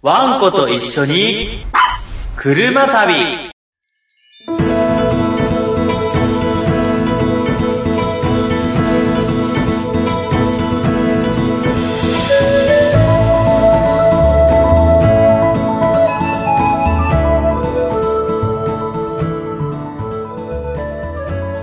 [0.00, 1.48] ワンコと一緒に、
[2.36, 3.14] 車旅。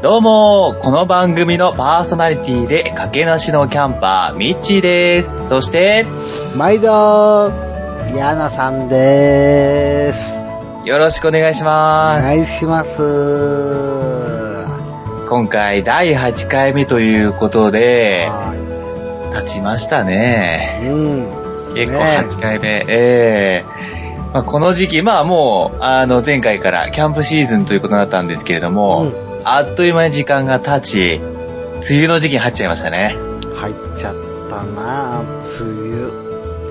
[0.01, 5.37] どうも、この番組のパーソナリティで、かけなしのキャンパー、ミッチーです。
[5.47, 6.05] そして、
[6.57, 7.64] 毎度、
[8.15, 10.37] ヤナさんです。
[10.85, 12.23] よろしくお願いしおます。
[12.23, 14.65] 願いします。
[15.27, 18.53] 今回第8回目ということで、は
[19.33, 20.79] 経ちましたね。
[20.83, 20.87] い。
[20.87, 21.73] うん。
[21.75, 22.85] 結構ね8回目。
[22.87, 23.65] ええ
[24.33, 33.15] まあ、この時期、まあもう、あの、前回からキャンプシーズンということになったんですけれども、うんあっという間に時間が経ち、梅雨の時期に入っちゃいましたね。
[33.53, 34.15] 入っちゃっ
[34.49, 35.29] たな梅
[35.61, 36.24] 雨。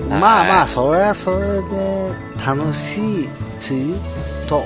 [0.09, 2.11] はいまあまあ、それはそれで
[2.45, 3.29] 楽しい梅
[3.69, 4.63] 雨と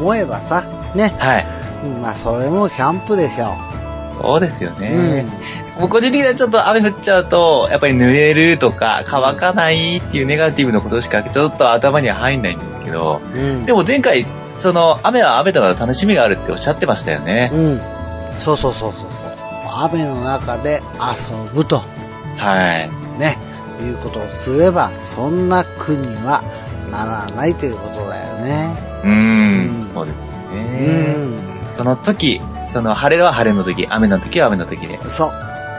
[0.00, 0.64] 思えばさ、
[0.94, 1.14] ね。
[1.18, 1.46] はい。
[1.84, 3.56] うんまあ、それもキャンプでしょ
[4.20, 4.80] そうですよう。
[4.80, 5.24] ね。
[5.80, 13.40] 僕個人的にはちょっと雨降っちゃうと、やっぱり濡れるとか乾かないっていうネガティブなことしかちょっと頭には入んないんですけど、うん。
[13.40, 13.66] うん。
[13.66, 14.26] でも前回、
[14.56, 17.50] その雨は雨だから楽しみがあるっておっしゃってましたよね。
[17.52, 17.80] うん。
[18.38, 19.10] そうそうそうそうそう。
[19.84, 21.82] 雨の中で遊ぶと。
[22.36, 22.90] はい。
[23.18, 23.38] ね、
[23.80, 26.42] いうことをすれば、そんな苦には
[26.90, 28.76] ならないということだよね。
[29.04, 30.16] うーうんん、そうです
[30.52, 31.14] うね。
[31.14, 31.74] ん。
[31.74, 34.98] その時、その晴れは晴れの時、雨の時は雨の時で。
[35.08, 35.32] そ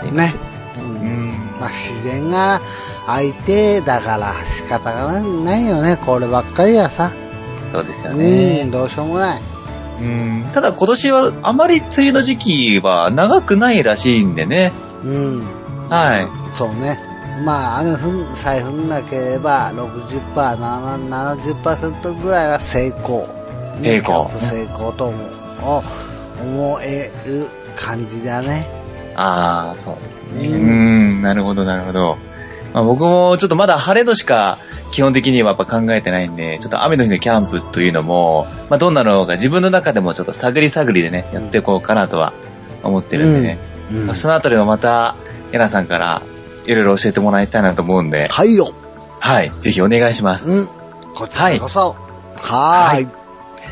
[0.04, 0.16] う。
[0.16, 0.34] ね。
[0.78, 0.82] う。
[0.82, 1.32] うんん。
[1.60, 2.62] まあ、自然が
[3.06, 5.98] 相手だから仕方がないよね。
[5.98, 7.12] こればっかりはさ。
[7.72, 8.72] そうですようねん、。
[8.72, 9.42] どうしようもない。
[10.02, 10.50] うん。
[10.52, 14.72] ただ今年はあまり梅雨の時期は長くないらしいんでね。
[15.04, 15.44] うん。
[15.90, 16.28] はい。
[16.54, 17.00] そうね。
[17.44, 23.28] まあ、雨降ん、さえ降んなければ、60%、な70%ぐらいは成功。
[23.80, 25.84] ね成功キャンプ成功と思う。
[26.42, 28.68] 思える感じだね。
[29.16, 30.02] ああ、そうで
[30.40, 30.48] すね。
[30.48, 32.18] ううんん、なるほど、なるほど。
[32.74, 34.58] まあ、僕もちょっとまだ晴れのしか
[34.92, 42.34] 基本的にはやっぱ考えてないんで、ちょっと雨の日のキャンプというのも、まあどんなのか自分の中でもちょっと探り探りでね、やっていこうかなとは
[42.84, 43.58] 思ってるんでね。
[43.92, 45.16] うんまあそのあたりもまた、
[45.52, 46.22] ヤナさんから
[46.66, 48.74] いろいろ教えてもらいたいなと思うんで、はいよ。
[49.20, 50.80] はい、ぜひお願いしまうんす。。
[51.16, 51.96] こちらこそ。
[52.36, 53.22] はーい。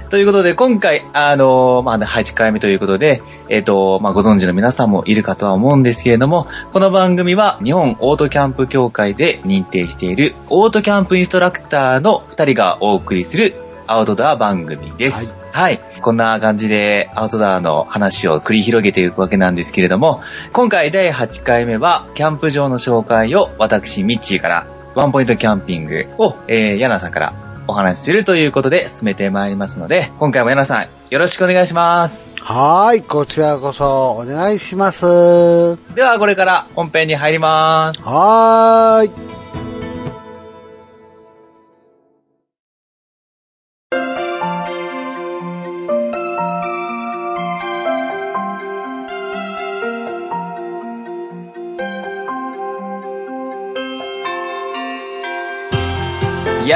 [0.09, 15.39] ということで、今回、あのまあ、8回目ということで、えっ、と、まあ、ご存知の皆さんもいるかとは思うんですけれども、この番組は日本オートキャンプ協会で認定しているオートキャンプインストラクターの2人がお送りするアウトドア番組です。
[15.51, 15.79] はい。
[16.01, 20.21] こんな感じでアウトドアの話を繰り広げていくわけなんですけれども、
[20.53, 27.33] 今回第8回目は、キャンプ場の紹介を私、ミッチーから、ワンポイントキャンピングを、えー、ヤナさんから
[27.67, 32.43] お話しするということで進めてまいりますので、今回もヤナさん、よろしくお願いします。
[32.43, 33.01] はーい。
[33.01, 35.05] こちらこそお願いします。
[35.05, 38.01] はでは、これから本編に入ります。
[38.01, 39.28] ーい。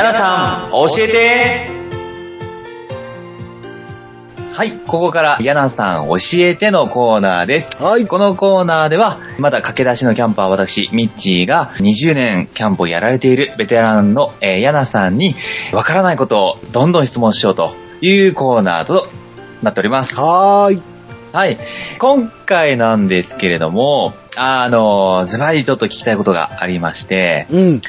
[0.03, 1.69] ヤナさん、教えて
[4.51, 7.71] はい、ここからヤナさん教えてのコーナーです。
[7.81, 8.05] はい。
[8.05, 15.35] このコーナーでは、まだ駆け出しのキャンパー私、ミッチーが20年キャンプをやられているベテランの、えーヤナさんに、
[15.71, 19.07] わからないことをどんどん質問しようというコーナーと
[19.61, 20.19] なっております。
[20.19, 20.81] はーい。
[21.31, 21.57] はい。
[21.97, 27.81] 今回なんですけれども、あの、ズバリちょっと聞きたいことがありまして、うん。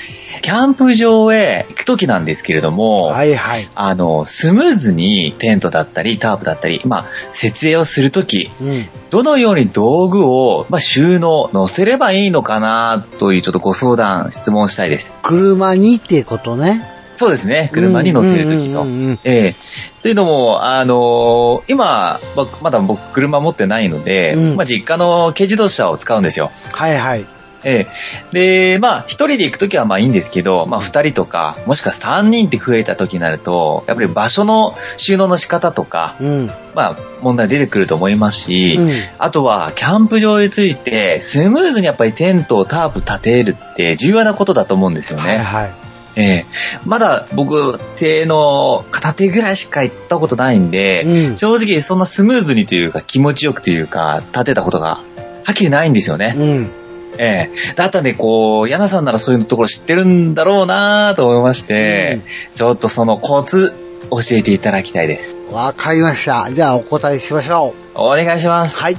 [0.42, 3.68] キャンプ場へ行くときなんですけれども、はいはい。
[3.74, 8.86] あの、スムーズにテントだったり、タープだったり、まあ、設営をするとき、うん。
[9.10, 15.16] どのように道具を、まあ、収納、乗せればいいのかな、というちょっとご相談、質問したいです。
[15.22, 16.93] 車にってことね。
[17.16, 18.86] そうですね、車に乗せるときと
[19.24, 19.56] ええ
[20.02, 26.50] というのも、あのー今、ままだ僕車持ってないので、うんまあ、実家の軽自動車を使うんですよ。
[26.72, 27.24] はいはい。
[27.64, 27.86] え
[28.32, 36.46] えで、まあ、一人で行くときはまあいいんですけど、まあ、二人とか、もしくは三人って増えたときになると、やっぱり場所の収納の仕方とか、うん。
[36.74, 38.90] まあ、問題出てくると思いますし、うん。
[39.18, 45.28] あとは、キャンプ場について、スムーズにやっぱりテント、タープ立てるって重要なことだと思うんですよね。
[45.28, 45.83] はいはい。
[46.16, 46.46] ええ
[46.84, 55.02] まだ僕、手の片手ぐらいしか行ったことないんで、うん正直そんなスムーズにというか気持ちよくというか、立てたことがは
[55.50, 56.34] っきりないんですよね。
[56.36, 56.70] うん。
[57.18, 62.20] ええだったんで、こう、ヤナさんならそういうところ知ってるんだろうなと思いまして、
[62.54, 63.74] ちょっとそのコツ、
[64.10, 65.34] 教えていただきたいです。
[65.52, 66.50] わかりました。
[66.52, 67.98] じゃあお答えしましょう。
[67.98, 68.80] お願いします。
[68.80, 68.96] はい。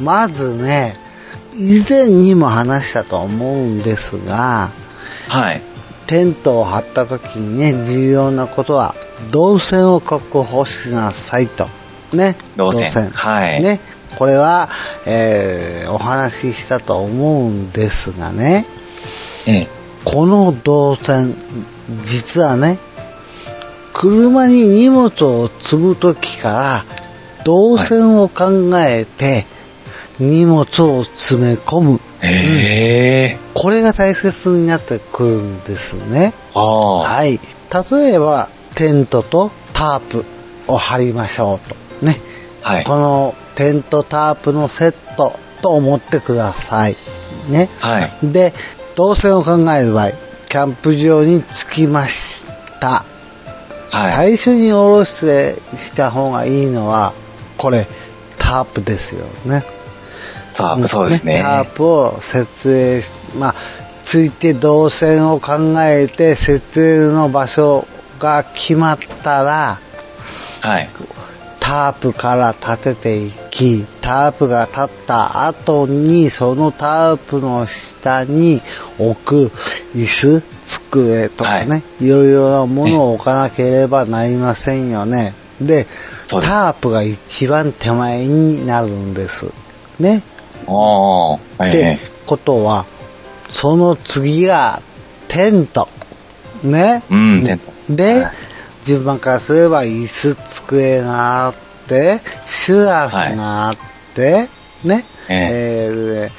[0.00, 0.96] まずね、
[1.54, 4.70] 以前にも話したと思うんですが、
[5.28, 5.62] はい。
[6.06, 8.94] テントを張った時にね、重要なことは、
[9.32, 11.68] 動線を確保しなさいと。
[12.12, 12.36] ね。
[12.56, 13.80] 動線はいね。
[14.16, 14.68] これは、
[15.04, 18.66] えーお話ししたと思うんですがね、
[19.46, 19.68] ええ。
[20.04, 21.34] この動線、
[22.04, 22.78] 実はね、
[23.92, 26.84] 車に荷物を積む時から、
[27.44, 29.46] 動線を考えて、
[30.18, 32.00] 荷物を詰め込む。
[32.22, 33.45] へえ。
[33.56, 36.34] ここれが大切になってくるんですね。
[36.54, 37.40] はい。
[37.90, 40.24] 例えば、テントとタープ
[40.68, 41.68] を張りましょう
[42.00, 42.04] と。
[42.04, 42.20] ね。
[42.62, 42.84] はい。
[42.84, 45.32] このテントタープのセット
[45.62, 46.96] と思ってください。
[47.48, 47.70] ね。
[47.80, 48.10] はい。
[48.22, 48.52] で、
[48.94, 50.10] 動線を考える場合、
[50.48, 52.44] キャンプ場に着きまし
[52.80, 53.04] た。
[53.90, 54.14] はい。
[54.14, 57.14] 最初に下ろしてした方がいいのは、
[57.56, 57.86] これ、
[58.38, 59.64] タープですよね。
[60.56, 61.42] さあ、そうですね。
[61.42, 63.54] タープを設営し、まあ、
[64.04, 67.86] ついて動線を考えて設営の場所
[68.18, 69.78] が決まったら、
[70.62, 70.88] はい。
[71.60, 78.62] タープから立てていき、タープが立った後に、そのタープの下に
[78.98, 79.52] 置く
[79.94, 85.34] 椅子、机とかね、い、ろいろなものを置かなければなりませんよね。
[85.60, 85.86] で。
[86.28, 89.52] タープが一番手前になるんです。
[90.00, 90.22] ね。
[90.66, 91.68] おー。
[91.68, 92.86] ってえことは、
[93.50, 94.82] その次が
[95.28, 95.88] テント。
[96.62, 97.02] ね？
[97.10, 97.14] え。
[97.14, 97.72] うん、テント。
[97.90, 98.32] で、はい
[98.84, 101.54] 順番からすれば椅子、机があっ
[101.88, 103.76] て、シュラフがあっ
[104.14, 104.48] て、
[104.84, 105.04] ね？
[105.28, 106.32] ええーで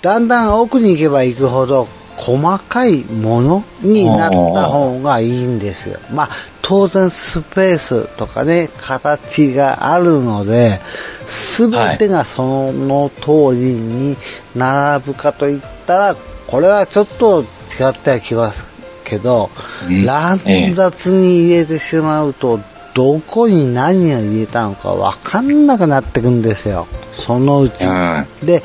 [0.00, 6.00] だんだん奥に行けば行くほど細かいものになった方がいいんですよ。
[6.12, 6.28] まあ、
[6.62, 10.80] 当然スペースとかね、形があるので、
[11.26, 14.16] すべてがその通りに
[14.56, 16.16] 並ぶかといったら、
[16.48, 18.64] これはちょっと違ってはきます
[19.04, 19.50] けど、
[19.88, 20.40] うん乱
[20.72, 22.60] 雑に入れてしまうと、
[22.94, 26.88] どこに何を入れたのかわかんなくなってくんですよ。
[27.12, 27.86] そのうち。
[27.86, 28.26] うん。
[28.42, 28.64] で、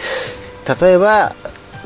[0.82, 1.36] 例えば、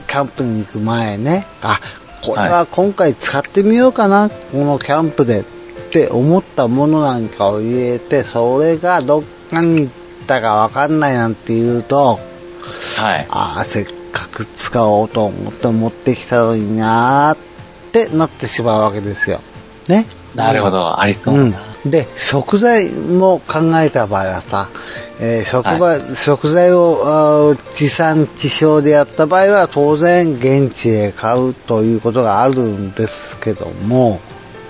[0.07, 1.80] キャンプに行く前ね、あ、
[2.24, 5.44] これは今回使ってみようかな、このキャンプでっ
[5.92, 9.94] て思ったものなんかを入れて、それがどっかに行っ
[10.25, 12.19] たかわかんないなんて言うと、
[12.98, 13.27] はい。
[13.30, 17.38] ああ、せっかく使おうと思って持ってきたのになーっ
[17.92, 19.42] てなってしまうわけですよ。
[19.88, 20.06] ね。
[20.36, 21.44] なるほど、ありそうな。
[21.44, 21.56] ん、
[21.89, 24.69] で食材も考えた場合はさ、
[25.19, 34.19] えー食場食材を地産地消でやった場合は当然現地で買うということがあるんですけども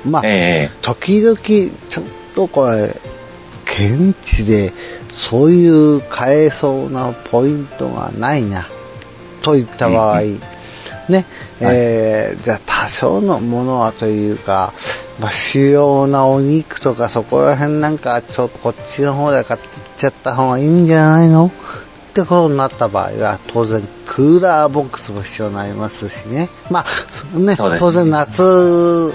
[0.06, 2.96] まあ、え時々ちょっとこれ
[3.66, 4.72] 現地で
[5.10, 8.68] そういう買えそうなポイントがないな
[9.42, 10.40] といった場合、うん
[11.10, 11.26] ね、
[11.62, 14.74] えーじゃあ多少のものはというか、
[15.20, 21.48] まあ、主要なお肉とかそこら辺なんかちょっとこっちの方で買っていっちゃった方がいいんじゃないの？
[21.48, 26.50] ってことになった場合は当然クーラーボックスも必要になりますしね。
[26.72, 29.14] まあ、そね、ね当然夏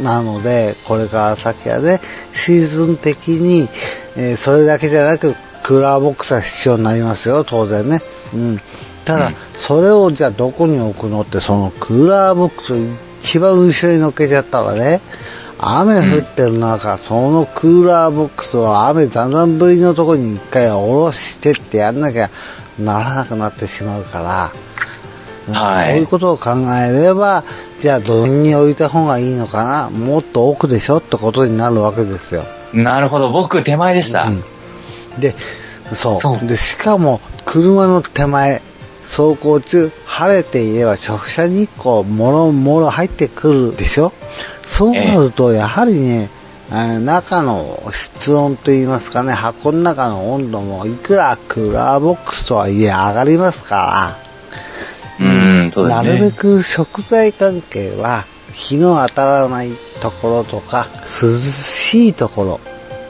[0.00, 2.00] なので、これから先はね、
[2.32, 3.68] シーズン的に、
[4.16, 8.00] えーそれだけじゃなく、クーラーボックスは必要になりますよ、当然ね。
[8.34, 8.60] うん。
[9.06, 9.34] ただ、うん。
[9.54, 12.76] それをじゃあどこに置くのって、そのクーラーボックスを
[13.20, 15.00] 一番後ろに乗っけちゃったらね、
[15.58, 22.30] 雨降ってる中、そのクーラーボックスを雨ざんざん降りのところに一回下ろしてってやんなきゃ
[22.78, 24.52] ならなくなってしまうから、
[25.48, 25.92] うんはい。
[25.92, 27.44] そういうことを考えれば、
[27.78, 32.42] じゃあどこに置いた方がいいのかなもっと奥でしょってことになるわけですよ。
[32.74, 34.24] えなるほど、僕手前でした。
[34.24, 35.20] うん。
[35.20, 35.34] で、
[35.92, 36.20] そう。
[36.20, 36.46] そう。
[36.46, 38.60] で、しかも、車の手前、
[39.06, 44.12] 走行中、晴れていれば直射日光、もろもろ入ってくるでしょ？
[44.64, 46.28] そうなると、やはりね、
[46.70, 54.16] えー中の室温といいますかね、箱の中の温度もいくらクーラーボックスとはいえ上がりますか
[55.20, 55.30] ら、う
[55.68, 56.08] ん、そうですね。
[56.08, 59.70] なるべく食材関係は日の当たらない
[60.00, 62.60] ところとか涼しいところ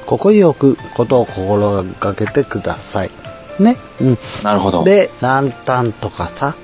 [0.04, 3.10] ここに置くことを心がけてください
[3.58, 3.76] ね。
[4.00, 4.18] うん。
[4.42, 4.84] なるほど。
[4.84, 6.54] でランタンとかさ。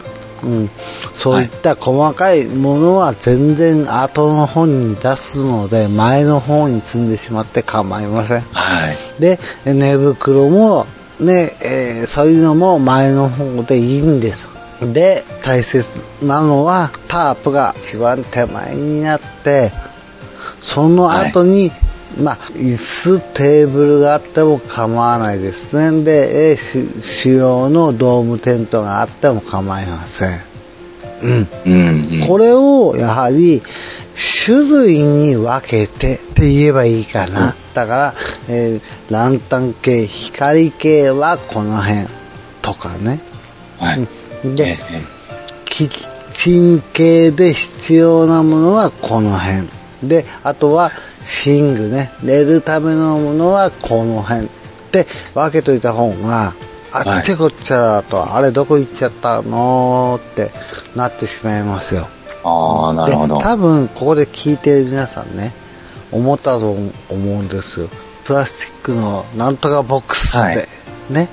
[0.43, 0.71] うん、
[1.15, 8.41] そういった細かいものは全然後の方に出すので前の方に積んでしまって構いません。
[8.41, 9.21] はい。
[9.21, 10.87] で寝袋も
[11.21, 14.49] ね、えーそういうのも前の方でいいんです。
[14.81, 19.71] で、大切なのは、タープが一番手前になって、
[20.61, 21.71] その後に、
[22.19, 26.03] まあ、椅子、テーブルがあっても構わないですね。
[26.05, 30.41] で、えーし主要のドームテントがあっても構いません。
[31.23, 31.49] うん。
[31.67, 32.21] うん、うん。
[32.27, 33.63] これをやはり
[34.45, 37.55] 種類に分けてって言えばいいかな。
[37.75, 38.15] だから、
[38.49, 42.07] えーランタン系、光系はこの辺
[42.63, 43.21] とかね。
[43.79, 43.99] はい。
[44.45, 44.77] うんで、ええ
[45.65, 49.69] キッチン系で必要なものはこの辺。
[50.03, 50.93] で、あとは
[51.47, 52.11] 寝具ね。
[52.23, 54.47] 寝るためのものはこの辺。
[54.47, 54.49] っ
[54.93, 56.53] て分けといた方が、
[56.93, 60.51] あっちこっちゃだと、あれどこ行っちゃったのって
[60.95, 62.09] なってしまいますよ。
[62.45, 63.37] ああ、なるほど。
[63.37, 65.53] で多分ここで聞いてる皆さんね
[66.11, 67.89] 思ったと思うんですよ
[68.25, 70.57] プラスチックのなんとかボックスって、はい
[71.11, 71.29] ね、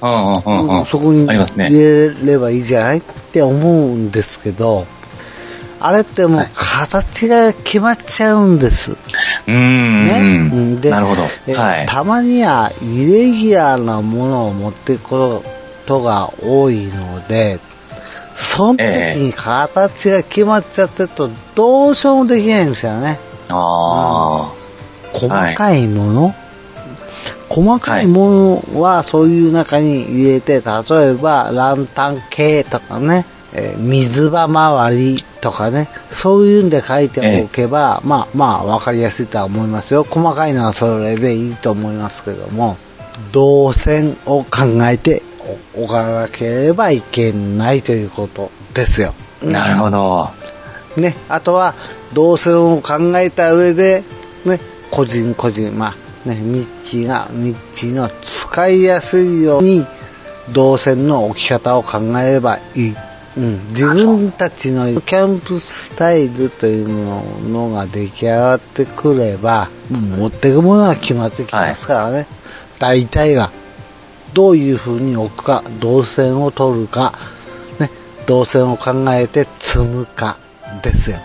[0.00, 0.86] うんうんうんうん。
[0.86, 1.26] そこに。
[1.26, 3.02] 入れればいいじゃないっ
[3.32, 4.86] て思うんですけど
[5.80, 6.50] あれってもうはい。
[6.54, 10.04] 形が決まっちゃうんです、うーん。
[10.04, 10.76] ねうん。
[10.76, 11.22] でなるほど。
[11.46, 11.86] えはい。
[11.86, 15.42] たまにはイレギュラーなものを持っていくこ
[15.86, 17.58] とが多いので
[18.38, 18.84] その時
[19.18, 23.18] に形が決まっちゃってるとどうしようもできないんですよね。
[23.50, 24.52] あ
[25.12, 26.34] 細かいもの、
[27.48, 33.24] 細かいものはそういう中に入れて、例えばランタン系とかね、
[33.54, 40.04] えー水場周りとかね、そういうんで書いておけば、まあまあわかりやすいとは思いますよ。
[40.04, 42.76] 細かいのはそれでいいと思いますけども、
[43.32, 45.22] 動線を考えて
[45.74, 49.14] おかなければいけないということですよ。
[49.42, 50.30] あ、なるほど。
[50.96, 51.74] ね、あとは
[52.12, 54.02] 動線を考えた上で、
[54.44, 55.94] ね、個人個人、ま
[56.26, 59.86] あ、ね、ミッチーが、ミッチーの使いやすいように、
[60.52, 62.96] 動線の置き方を考えればいい。
[63.38, 72.26] うん、自分たちのキャンプスタイルというものが出来上がってくれば、持っていくものが決まってきますからね。
[72.80, 73.50] 大体が。
[74.34, 77.14] どういう風に置くか、動線を取るか、
[77.78, 77.88] ね、
[78.26, 80.36] 動線を考えて積むか
[80.82, 81.18] ですよ。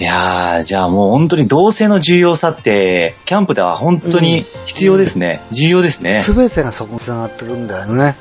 [0.00, 5.40] いやー、じゃあもう本当に同性の重要さって、キャンプでは本当に必要ですね。
[5.50, 6.20] 重要ですね。
[6.20, 8.16] すべてがそこに繋がってくるんだよね。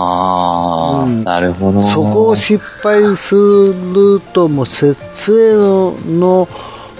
[0.00, 1.82] あー、うんなるほど。
[1.82, 5.54] そこを失敗すると、もう設営
[6.18, 6.48] の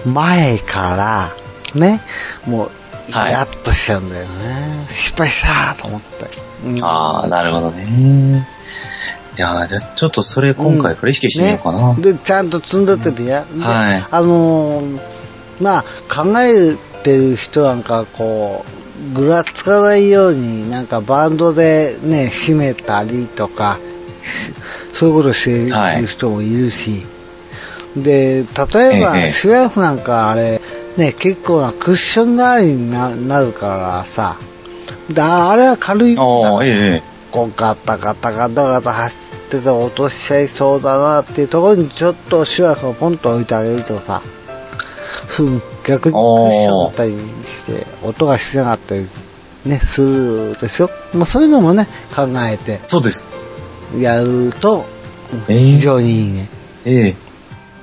[0.04, 1.32] 前か
[1.74, 2.00] ら、ね、
[2.46, 2.70] もう、
[3.12, 4.86] はいやっとしちゃうんだよね。
[4.88, 6.26] 失敗したと思って。
[6.64, 8.46] うんあー、なるほどね。
[9.36, 11.94] いやー、じゃあちょっとそれ今回から意識してみようかな。
[11.94, 13.44] ねで、ちゃんと積んでってみや。
[13.44, 15.00] ではいあのー
[15.60, 23.78] まあ、考えてる人なんか、こう、ぐらつかないように、なんかバンドでね、締めたりとか、
[24.22, 24.52] し
[24.94, 27.02] そういうことしている人もいるし、
[27.96, 29.30] で、例えば、ええ。
[29.30, 30.60] シュラフなんかあれ、
[30.96, 34.36] ね、結構なクッション代わりにななるからさ、
[35.12, 36.16] だあれは軽い。
[36.18, 37.02] あー、え。
[37.30, 44.22] こうガタガタガタガタ走ってて落としちゃいそうだなっていうところにちょっとシュラフをポンと置いてあげるとさ、
[45.40, 49.06] うん逆にクッションだったりして音がしなかったり
[49.64, 50.90] ね、するでしょ。
[51.14, 53.24] まあそういうのもね、考えてそうです。
[53.98, 54.84] やると
[55.48, 56.48] ええ非常にいいね。
[56.84, 57.16] ええ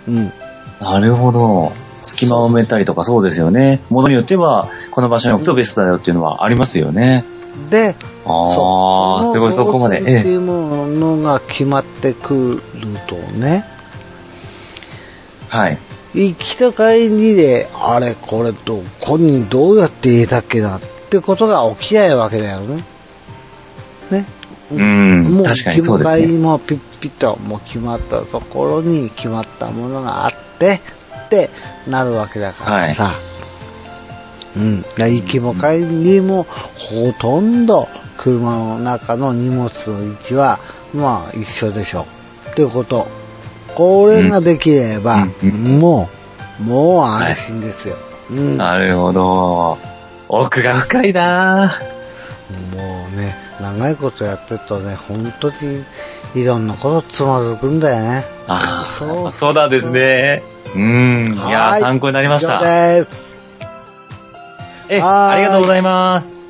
[0.08, 0.32] うん。
[0.80, 1.72] なるほど。
[1.94, 3.82] 隙間を埋めたりとかそうですよね。
[3.90, 7.26] ものによっては、この場所に置くとベストだよっていうのはありますよね。
[7.70, 7.96] で、
[8.26, 10.00] ああ、すごいそこまで。
[10.00, 13.66] っていええうものが決まってくるとね、
[15.48, 15.78] はい。
[16.16, 22.84] 行きと帰りで、あれ、これどこにどうやって入れたっけなってことが起きないわけだよね。
[24.12, 24.26] ね。
[24.72, 30.80] うんもう確かにそうもピッピッともう決まったところに決まったものがあって、
[31.26, 31.50] って
[31.88, 33.14] なるわけだからさ。
[34.56, 34.82] うん。
[34.82, 40.60] だから行きも帰りもほとんど車の中の荷物の位置は
[40.94, 42.06] まあ一緒でしょ。
[42.52, 43.25] ってこと。
[43.76, 46.10] これができれば、うんうんも
[46.60, 47.98] う、もう安心ですよ。
[48.32, 48.58] うん。
[48.58, 49.78] なるほど。
[50.28, 51.80] 奥が深いな
[52.74, 55.84] もうね、長いことやってるとね、本当に
[56.36, 58.26] いろんなことつまずくんだよね。
[58.48, 60.42] ああ、そうそうなんですね。
[60.76, 61.36] うん。
[61.48, 62.64] いや参考になりまし以上た。
[62.64, 63.42] です。
[64.90, 66.45] え、ありがとうございます。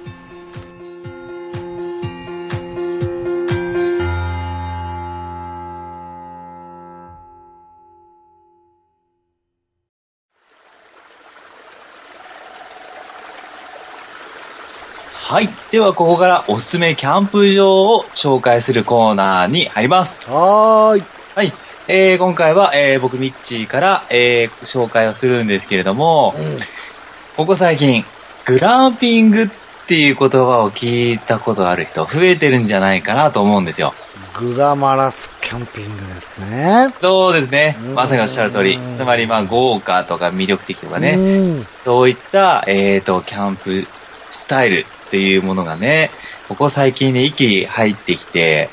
[15.28, 15.50] はい。
[15.72, 20.30] では、ここからおすすめキャンプ場を紹介するコーナーに入ります。
[20.30, 21.04] はーい。
[21.34, 21.52] はい。
[21.88, 26.36] えー、今回は、えー、僕、ミッチーから、えー、紹介をするんですけれども、
[27.38, 28.06] ここ最近、
[28.46, 29.50] グランピングっ
[29.88, 33.96] ていう言葉を聞いたことある人、増えてるんじゃないかなと思うんですよ。
[34.38, 36.94] グラマラスキャンピングですね。
[37.00, 37.88] そうですねう。
[37.94, 38.78] んまさにおっしゃる通り。
[39.00, 41.14] つまり、まあ、豪華とか魅力的とかね。
[41.14, 41.68] うん。
[41.84, 43.88] そういった、えーと、キャンプ
[44.30, 46.12] スタイルっていうものがね、
[46.48, 47.30] ここ最近に
[47.66, 48.70] 入ってきて、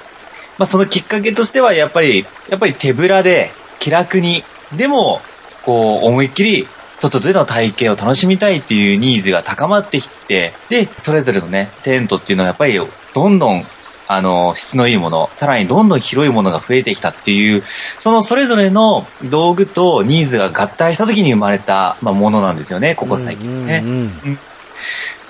[0.58, 4.44] まあそのきっかけとしては、やっぱり、やっぱり手ぶらで、気楽に、
[4.76, 5.20] でも、
[5.62, 12.80] こう、思いっきり、外での体験を楽しみたいっていうニーズが高まってきて、で、それぞれのね、テントっていうのはやっぱり、
[13.14, 13.66] どんどん、
[14.06, 17.64] あの、質のいいもの、さらにどんどん広いものが増えてきたっていう、
[17.98, 23.82] そのそれぞれの道具とニーズが合体した時に生まれた、まあ、ものなんですよね、ここ最近ね。
[23.84, 23.94] うんう
[24.28, 24.38] ん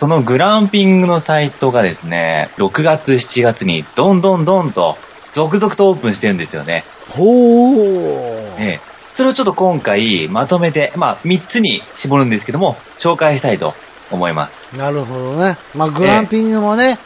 [0.03, 4.99] そのグランピングのサイトがですね、6月、7月にどんどんどんと
[5.31, 6.83] 続々とオープンしてるんですよね。
[7.11, 8.57] ほー。
[8.59, 8.81] ええ
[9.15, 13.75] それをちょっと今回まとめて、まあ3つに絞るんですけども、紹介したいと
[14.11, 14.77] 思います。
[14.77, 15.57] なるほどね。
[15.73, 16.99] まあ、グランピングもね、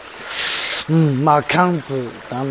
[0.88, 2.50] うん、まあ、キャンプなの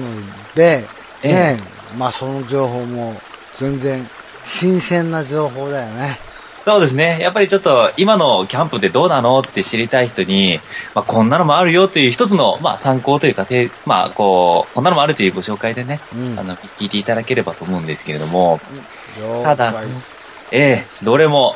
[0.53, 0.85] で、
[1.23, 1.59] えね、
[1.97, 3.19] まあ、その情報も
[3.57, 4.07] 全然
[4.43, 6.19] 新鮮な情報だよね。
[6.65, 7.19] そうですね。
[7.21, 10.59] やっぱりちょっと今のキャンプってどうなのって知りたい人に、
[10.95, 18.59] まあ、こんなのもあるよという一つの、まあ、参考というか、てまあ、こう、こんなのもあるというご紹介でね、うんあの、聞いていただければと思うんですけれども、
[19.19, 19.85] 了ただ解、
[20.51, 21.55] ええどれも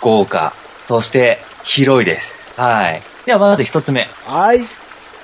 [0.00, 2.50] 豪華、そして広いです。
[2.56, 3.02] はい。
[3.26, 4.08] ではまず一つ目。
[4.24, 4.66] はい。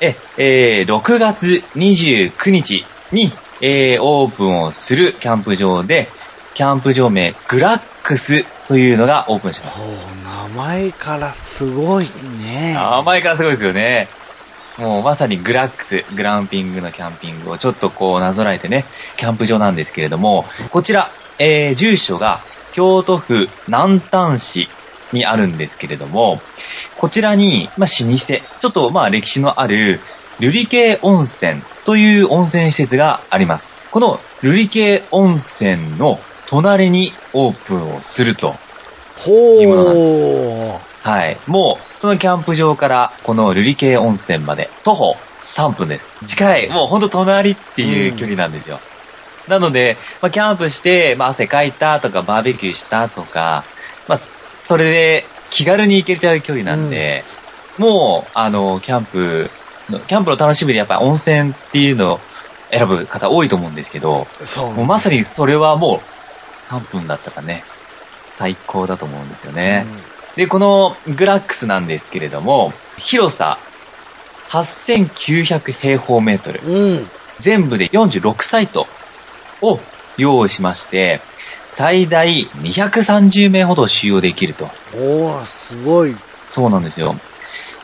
[0.02, 6.08] え、えー6月29日に、えーオープンをするキャンプ場で、
[6.52, 9.78] キャンプ場名、グラックスというのがオープンします。
[10.24, 12.06] 名前からすごい
[12.38, 12.74] ね。
[12.78, 14.08] あ前からすごいですよね。
[14.78, 18.84] もうまさにグラックス、グランピングのキャンピングをちょっとこうなぞらえてね、
[19.16, 22.40] キャンプ場なんですけれども、こちら、えー住所が
[22.72, 24.68] 京都府南丹市
[25.12, 26.40] にあるんですけれども、
[26.98, 30.00] こちらに、まあ、老舗、ちょっとまあ歴史のある、
[30.40, 33.76] 瑠璃系温泉という温泉施設があります。
[33.92, 38.54] この瑠璃系温泉の隣にオープンをすると
[39.18, 41.08] ほう。
[41.08, 41.38] はい。
[41.46, 46.14] もう、そのキャンプ場から、この瑠璃系温泉まで、徒歩3分です。
[46.26, 46.68] 近い。
[46.70, 48.80] もうほんと隣っていう距離なんですよ。
[49.48, 53.64] なので、まあ、キャンプして、まあ、汗かいたとか、バーベキューしたとか、
[54.08, 54.20] まあ、
[54.64, 57.24] それで気軽に行けちゃう距離なんで、
[57.78, 59.50] もう、あの、キャンプ
[59.90, 62.20] の、キャンプの楽しみでやっぱり温泉っていうのを
[62.70, 64.72] 選ぶ方多いと思うんですけど、そう。
[64.72, 66.23] もうまさにそれはもう
[66.68, 67.64] 3分だったらね、
[68.30, 69.86] 最高だと思うんですよね。
[70.36, 73.58] で、このグラックスなんですけれども、広さ
[74.48, 76.74] 8900平方メートル、うん。
[76.74, 77.10] うん。
[77.40, 78.86] 全部で46サイト
[79.60, 79.80] を
[80.16, 81.20] 用意しまして、
[81.68, 84.66] 最大230名ほど収容できると。
[84.94, 86.14] おー、すごい。
[86.46, 87.16] そうなんですよ。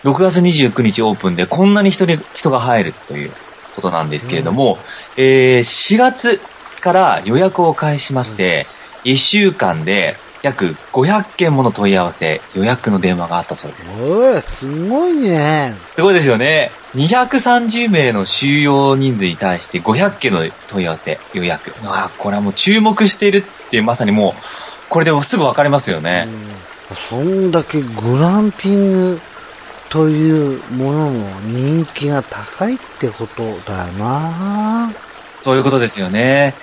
[0.05, 3.33] 6月29日オープンでこんなに人に人が入るという
[3.77, 4.79] ことなんですけれども、
[5.17, 6.41] えー4月
[6.81, 8.67] から予約を開始しまして、
[9.05, 13.91] 1週間で約500件もの問い合わせ、予約の電話があったそうです。
[13.91, 15.75] おー、すごいね。
[15.95, 16.71] すごいですよね。
[16.95, 21.73] 230名の収容人数に対して500件の問い合わせ、予約。
[21.85, 24.43] ああ、これはもう注目しているってまさにもう、
[24.89, 26.25] これですぐわかりますよね。
[26.27, 29.21] うんそんだけグランピング
[29.91, 34.93] というものの人気が高いってことだよな
[35.43, 36.55] そういうことですよね。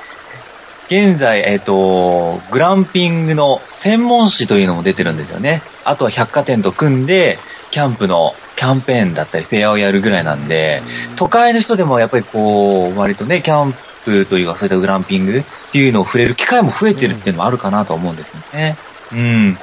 [0.88, 5.62] 現在、えっ、と、グランピングの専門誌というのも出てるんですよね。
[5.84, 7.40] あとは百貨店と組んで、
[7.72, 10.82] キャンプのキャンペーンだったりフェアをやるぐらいなんで、
[11.18, 13.74] 都会の人でもやっぱりこう、割とね、キャン
[14.06, 18.78] プというかそういったグランピングっていうのを触れる機会も増えてるっていうのもあるかなと思うんですよね。
[19.12, 19.58] うん。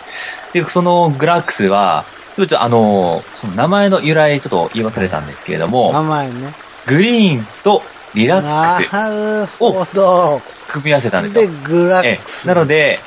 [0.53, 2.05] で、そのグラックスは、
[2.37, 6.53] ちょっとあの、その名前の由来ちょっと言い忘れたんですけれども、名前ね。
[6.87, 7.83] グリーンと
[8.15, 9.09] リラックスな
[9.41, 10.41] るほど。
[10.69, 11.51] 組み合わせたんですで、よ。
[11.65, 12.49] グラッえクス。
[12.49, 13.01] えなので、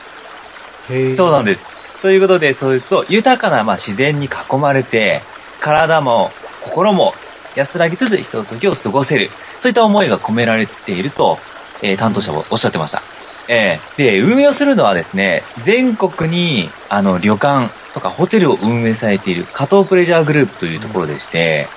[1.15, 1.69] そうなんでです。
[2.01, 5.21] ということで、そういうと、豊かなまあ自然に囲まれて、
[5.59, 6.31] 体も
[6.63, 7.13] 心も
[7.55, 9.29] 安らぎつつひとときを過ごせる。
[9.59, 11.39] そういった思いが込められていると、
[11.81, 13.01] えー担当者もおっしゃってました。
[13.47, 21.67] えーで、運営をするのはですね、全国に、あの、旅館とかホテルを運営されている加藤プレジャーグループというところでして、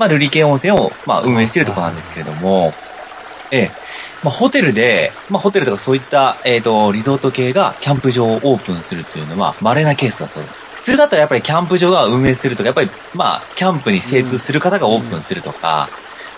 [0.00, 2.72] まあ、瑠璃系温泉を、まあ、運営しているところなんですけれども、
[3.50, 3.70] ええ
[4.24, 10.54] まあ、ホテルで、まあ、ホテルとかそういった、えっ、と、リゾート系がキャンプ場をオープンするというのは、稀なケースだそうです。
[10.74, 15.90] 普通だったらやっぱりキャンプ場が運営するとか、やっぱり、まあ、キャンプに精通する方がオープンするとか、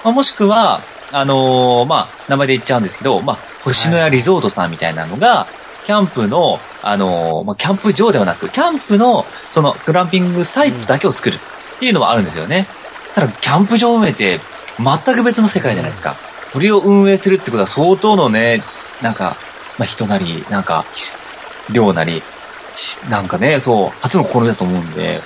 [0.02, 5.46] まあ、もしくは、あのーまあ、名前で言っちゃうんですけど、まあ、星のやリゾートさんみたいなのが、
[5.86, 12.66] キャンプの、あのーまあ、キャンプ場ではなく、キャンプの、その、グランピングサイトだけを作るっていうのはあるんですよね。
[13.14, 14.40] ただ、キャンプ場運営って、
[14.78, 16.16] 全く別の世界じゃないですか。
[16.52, 18.62] それを運営するってことは相当のね、
[19.00, 19.36] なんか、
[19.78, 20.84] まあ、人なり、なんか、
[21.70, 22.22] 量なり、
[22.74, 25.22] ちなんかね、そう、初の試みだと思うんで、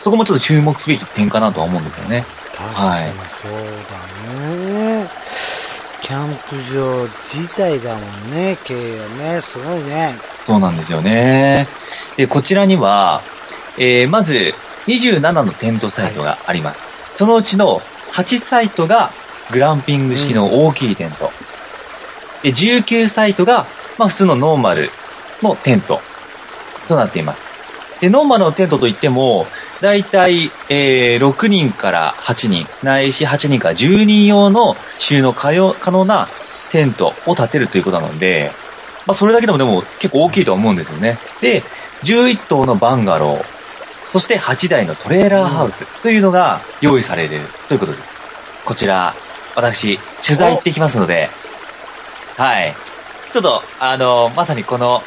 [0.00, 2.24] そこもちょっと注目すべき点かなとは思うんですよね。
[2.54, 5.10] 確かにそうだね。
[6.02, 9.42] キャンプ場自体だもんね、経営ね。
[9.42, 10.14] すごいね。
[10.44, 11.66] そうなんですよね。
[12.16, 13.22] で、こちらには、
[13.78, 14.54] えー、まず、
[14.86, 16.95] 27のテントサイトがあります。
[17.16, 17.80] そのうちの
[18.12, 19.10] 8サイトが
[19.50, 21.30] グランピング式の大きいテント。
[22.42, 23.66] で、19サイトが、
[23.98, 24.90] まあ普通のノーマル
[25.42, 26.00] のテント
[26.88, 27.50] となっています。
[28.00, 29.46] で、ノーマルのテントといっても、
[29.80, 35.52] だいたい、えー、6人から8人、ないし8人から10人用の収納可
[35.90, 36.28] 能な
[36.70, 38.52] テントを建てるということなので、
[39.06, 41.18] まあそれだけでもでも結構大きいとは思うんですよね。
[41.40, 41.62] で、
[42.04, 43.55] 11棟のバンガロー、
[44.16, 48.04] そして8台のトレーラーハウスというのが用意されるということです。
[48.64, 49.14] こちら、
[49.54, 51.28] 私、取材行ってきますので、
[52.38, 52.74] はい。
[53.30, 55.02] ちょっと、あの、まさにこの、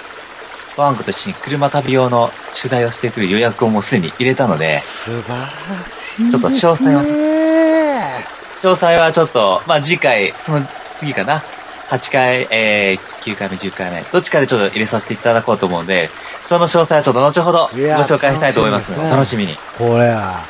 [0.78, 5.48] ワンコと一緒に車旅用の取材をしてくる予約をもうすでに入れたので、素晴ら
[5.88, 6.32] しい、ね。
[6.32, 8.28] ちょっと詳細はね
[8.60, 10.67] 詳細はちょっと、まあ、次回、その
[11.00, 11.43] 次かな。
[11.89, 16.10] 8回、えー、9回目、10回目、どっちかでちょっと入れさせていただこうと思うんで、
[16.45, 19.58] その詳細はちょっと後ほどご紹介したいと思いますので、楽しみに。
[19.78, 20.43] これは。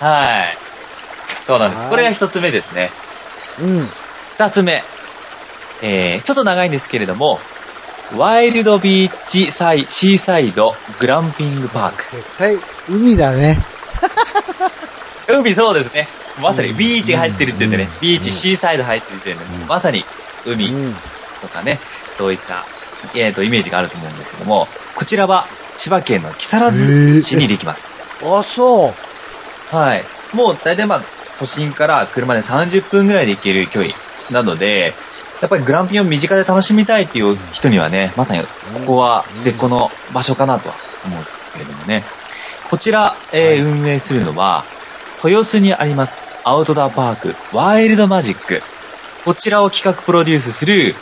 [0.00, 0.58] はい。
[1.46, 1.80] そうなんです。
[1.80, 2.90] はいこれが一つ目ですね。
[3.60, 3.88] うん。
[4.32, 4.82] 二つ目。
[5.82, 7.38] えー、ちょっと長いんですけれども、
[8.16, 12.04] ワイルドビーチサイ、シーサイドグランピングパーク。
[12.04, 12.58] 絶対、
[12.88, 13.64] 海だね。
[15.28, 16.06] 海そうですね。
[16.40, 20.04] まさにうんビーチが入ってる時点でね、うんビーチ、シーサイド入ってる時点で、うんまさに
[20.46, 20.94] 海うん。
[21.40, 21.78] とかね、
[22.16, 22.64] そういった、
[23.14, 27.92] えー、とイメージがあると思うんですけども、こちらは千葉県の木更津市にできます。
[28.22, 28.94] あ、そ
[29.72, 29.74] う。
[29.76, 30.04] はい。
[30.34, 31.02] もう大体まあ、
[31.38, 33.94] 都心から車で30分ぐらいで行ける距離
[34.30, 34.94] なので、
[35.40, 38.48] やっぱりグランピングを身近で楽しみたいっていう人にはね、まさにこ
[38.86, 42.04] こは絶好の場所かなとは思うんですけれどもね。
[42.70, 44.64] こちら、えーはい運営するのは、
[45.22, 48.62] 豊洲にありますアウトドアパーク、ワイルドマジック。
[49.26, 50.94] こちらを企画プロデュースする、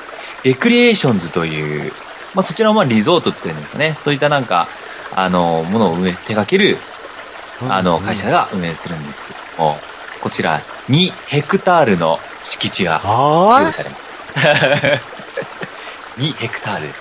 [0.44, 1.92] レクリエーションズという、
[2.34, 3.98] まあそちらはまあリゾートっていうんですかね。
[4.00, 4.66] そういったなんか、
[5.12, 6.78] あの、ものを運営、手掛ける
[7.68, 9.78] あの、会社が運営するんですけども、
[10.22, 14.02] こちら、2ヘクタールの敷地が用は意されます。
[16.16, 16.96] 2ヘクタールです。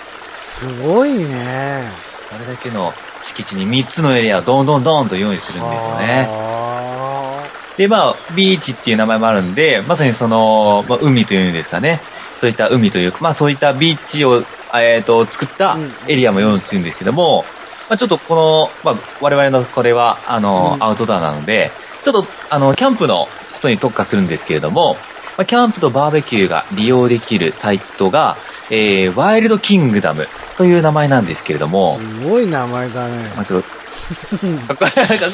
[0.65, 0.67] い。
[0.75, 1.89] すごいね。
[2.29, 6.27] それだけの敷地に3つのエリアをどんどんどんと用意するんですよね。
[6.29, 7.32] は
[7.77, 12.01] で、まあ、ビーチっていう名前もあるんで、まさにその、まあ、海というんですかね。
[12.37, 17.45] そういった海というか、まあそういったビーチを、えっ、と、作ったエリアも用意するんですけども、
[17.89, 21.71] まあちょっとこの、まあ我々のこれは、あの、うんアウトドアなので、
[22.03, 24.97] ちょっと、あの、キャンプのことに特化するんですけれども、
[25.37, 28.35] まあ、キャンプとバーベキューが利用できるサイトが、
[28.69, 33.31] えー、ワイルドキングダムという名前なんですけれども、すごい名前だね。
[33.35, 33.82] まあちょっと、
[34.67, 34.85] かっこ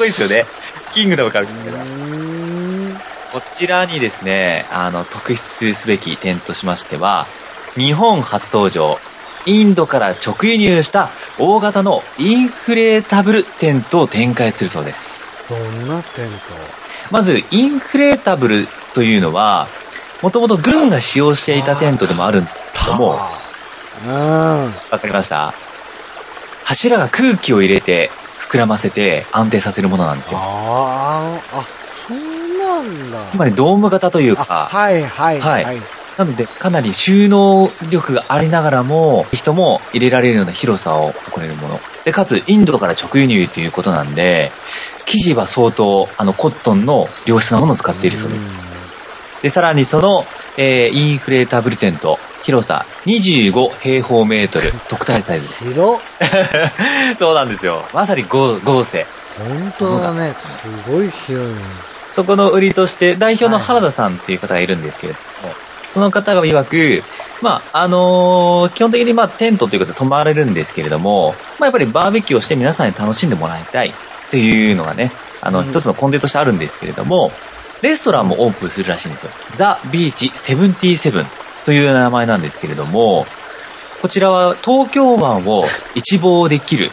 [0.05, 0.45] いい、 ですよね。
[0.93, 1.83] キングダムからキングダム。
[1.83, 1.89] うー
[2.95, 3.01] ん
[3.31, 7.27] こちらにですね、あの、特筆すべき点としましては、
[7.77, 8.99] 日本初登場、
[9.45, 15.05] インドから直輸入した大型のインフレータブルテントを展開するそうです。
[15.47, 16.29] どんなテン
[17.11, 19.67] まず、インフレータブルというのは、
[20.21, 23.19] もともと軍が使用していたテントでもあるんだけトども、
[24.05, 24.65] うん。
[24.89, 25.53] わかりました？
[26.65, 28.11] 柱が空気を入れて
[28.49, 30.39] 膨らませて安定させるものなんですよ。
[30.39, 31.67] ああ、あ、
[32.07, 33.27] そうなんだ。
[33.29, 35.81] つまりドーム型というあか、はいはいはいはい。
[36.17, 41.79] なので、かなり収納力がありながらも、人も入れられるような広さを誇れるもの。
[42.03, 44.51] で、かつ、インドから直輸入ということなんで、
[45.05, 48.51] 生地は相当、あの、コットンの良質なものを使っているそうです。
[49.43, 50.25] で、さらにその、
[50.57, 55.73] えーインフレータブルテント、広さ25平方メートル、 特大サイズです。
[55.73, 56.01] 広
[57.17, 57.83] そうなんですよ。
[57.93, 59.05] まさに豪豪勢。
[59.37, 60.33] 本当だね。
[60.37, 61.61] すごい広いね。
[62.07, 65.53] そこの売りとして、代表の原田さんっていう方がいるんですけれども、
[65.91, 67.03] その方が曰く、
[67.41, 73.93] まあ、あのー基本的にまあ、テントということで泊まれるんですけれども、まあ、やっぱりバーベキューをして皆さんに楽しんでもらいたいっ
[74.29, 77.31] ていうのがね、あの、うん一つの根底としてあるんですけれども、
[77.81, 79.31] レストランもオープンするらしいんですよ。
[79.55, 81.25] ザ・ビーチ77
[81.65, 83.25] という名前なんですけれども、
[84.01, 85.65] こちらは東京湾を
[85.95, 86.91] 一望できる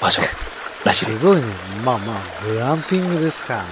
[0.00, 0.22] 場所
[0.84, 1.42] らしいですすごいね。
[1.84, 3.64] まあまあ、グランピングですか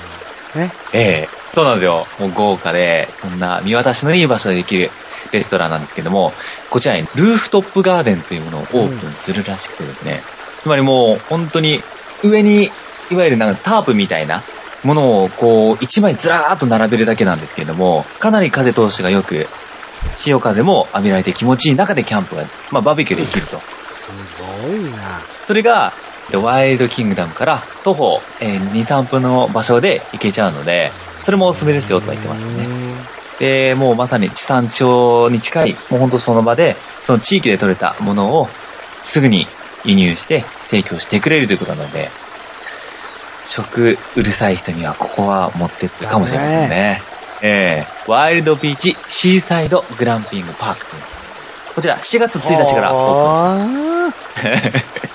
[0.55, 0.67] らね。
[0.67, 0.73] ね。
[0.93, 2.07] ええそうなんですよ。
[2.19, 4.91] もう豪華で、そんな見渡しのいい場所でできる
[5.33, 6.33] レストランなんですけども、
[6.71, 10.23] こちらにルーフトップガーデンというものをオープンするらしくてですね、
[10.61, 11.83] つまりもう本当に
[12.23, 12.71] 上に、
[13.11, 14.43] いわゆるなんかタープみたいな
[14.85, 19.49] ものをこう一枚ずらーっと並べるだけなんですけれども、かなり風通しが良く、
[20.15, 23.61] 潮風も浴びられて気持ちいい中でキャンプが、まあバーベキューできると。
[23.87, 24.13] す
[24.63, 25.21] ごいな。
[25.47, 25.93] それが、
[26.35, 32.67] ワイルドキングダムから徒歩、えー2、3分の場所で行けちゃうので、それもおすすめですよとは言ってましたね。
[33.39, 38.49] で、もうまさに地産地消に近い、もうほんとその場で、その地域で採れたものを
[38.95, 39.47] すぐに
[39.85, 42.11] 輸入して提供してくれるということなので、
[43.49, 47.03] 食うるさい人にはここは持ってってるかもしれませんね。
[47.41, 51.03] えー、ワイルドビーチシーサイドグランピングパークという。
[51.75, 55.09] こちら7月1日からオープンします。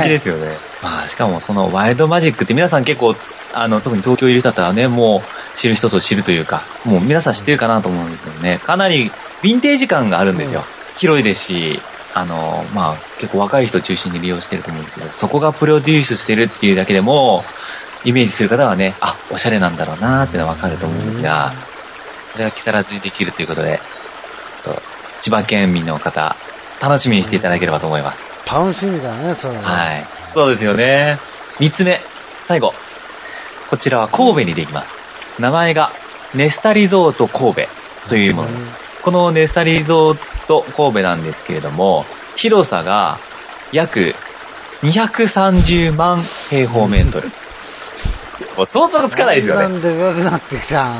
[0.00, 0.56] 驚きですよね。
[0.82, 3.16] まあ、しかもそのワイルドマジックって皆さん結構、
[3.52, 9.10] あの、特に東京いる人だったらね、もう知る人ぞ知るというか、もう皆さん知ってるかなと思うんですけどね、かなり
[9.42, 10.64] ヴィンテージ感があるんですよ。
[10.96, 11.80] 広いですし、
[12.16, 17.44] あの、まあ、結構若い人中心に利用してると思うんですけど、そこがプロデュースしてるっていうだけでも、
[18.04, 21.52] イメージする方はね、あ、おしゃれなんだろうなーっていうのはわかると思うんですが、
[22.32, 23.80] それは木更津にできるということで、
[24.54, 24.82] ちょっと、
[25.20, 26.36] 千葉県民の方、
[26.80, 28.48] 楽しみにしていただければと思います。
[28.50, 29.62] 楽しみだね、それは。
[29.62, 30.06] はい。
[30.32, 31.18] そうですよね。
[31.60, 32.00] 三つ目、
[32.42, 32.72] 最後。
[33.68, 35.02] こちらは神戸にできます。
[35.38, 35.92] 名前が、
[36.34, 37.62] ネスタリゾート神戸
[38.08, 38.85] というものです。
[39.06, 43.20] このネスタリゾート神戸なんですけれども、広さが
[43.70, 44.16] 約
[44.82, 47.28] 230万平方メートル。
[48.56, 49.62] もう想像がつかないですよね。
[49.62, 50.90] だんでかくなってきた。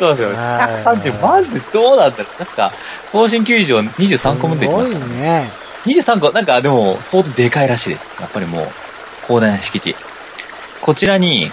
[0.00, 0.36] そうですよね。
[0.36, 2.72] はい130万ってどうなんだろう確か、
[3.12, 5.20] 甲子球場23個も出てますすからね。
[5.20, 5.52] ね。
[5.86, 8.10] 23個、なんかでも相当でかいらしいです。
[8.20, 8.66] やっぱりもう、
[9.28, 9.94] 広大な敷地。
[10.80, 11.52] こちらに、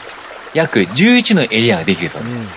[0.56, 2.32] 約11のエリアができるそうです。
[2.32, 2.50] うん。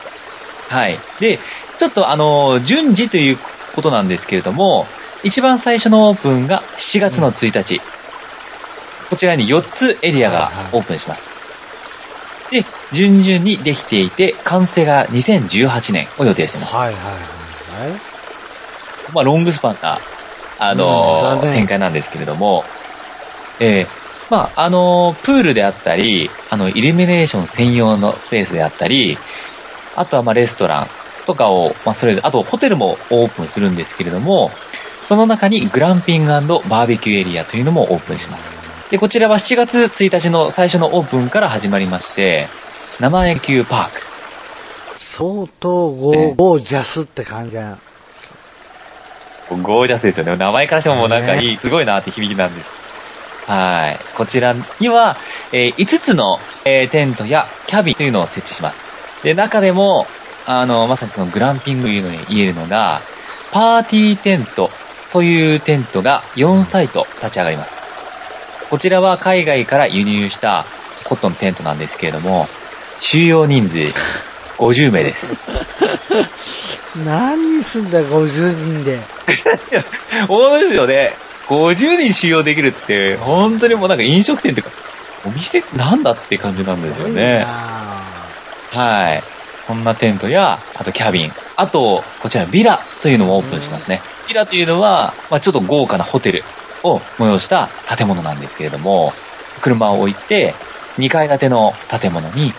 [0.69, 0.99] はい。
[1.21, 1.39] で、
[1.79, 3.39] ちょっとあの、順次という
[3.75, 4.87] ことなんですけれども、
[5.23, 7.81] 一番最初のオープンが7月の1日。
[9.11, 11.31] こちらに4つエリアがオープンします。
[12.51, 16.75] で、順々にできていて、完成が2018年を予定しています。
[16.75, 18.01] はいはいはいはい。
[19.15, 19.99] まあ、ロングスパンな、
[20.61, 22.65] あのうん展開なんですけれども、
[23.61, 23.87] えー
[24.31, 29.17] まあ、あのプールであったり、あの、イルミネーション専用のスペースであったり、
[30.01, 30.89] あとは、まあ、レストラン
[31.27, 34.51] とかを、まあ、それで、あと、ホテルもオープンするんですけれども、
[35.03, 38.51] その中にグランピングバーベキューエリアというのもオープンします。
[38.91, 42.49] で、こちらは7月1日の最初のオープンから始まりまして、
[43.01, 44.03] 生野球パーク。
[44.97, 47.79] 相当ゴええージャスって感じや。
[49.51, 50.37] ゴージャスですよね。
[50.37, 52.71] 名前からしてももうなんかいい、すごいなって響きなんです。
[53.47, 53.99] はい。
[54.15, 55.17] こちらには、
[55.53, 58.88] えー5つの、えーテントやキャビンというのを設置します。
[59.23, 60.07] で、中でも、
[60.47, 63.03] あの、まさにそのグランピングというのに言えるのが、
[63.51, 64.71] パーティーテント
[65.13, 67.79] というテントが4サイト立ち上がります。
[68.71, 70.67] こちらは海外から輸入した
[71.05, 72.49] コットンテントなんですけれども、
[73.01, 73.79] 収容人数
[74.59, 75.37] 50名です。
[77.05, 79.01] 何すんだ、50人で。
[80.29, 81.15] 本当ですよね。
[81.47, 84.71] 50人収容できるって、本当にもうなんか飲食店というか、
[85.25, 87.45] お店なんだって感じなんですよね。
[88.75, 89.23] なはい。
[89.67, 91.33] そんなテントや、あとキャビン。
[91.57, 94.01] あと、こちらビラというのもオープンしますね。
[94.29, 96.45] ビラというのは、まあちょっと豪華なホテル
[96.83, 99.13] を催した建物なんですけれども、
[99.61, 100.55] 車を置いて、
[100.99, 102.53] 2階建ての建物に、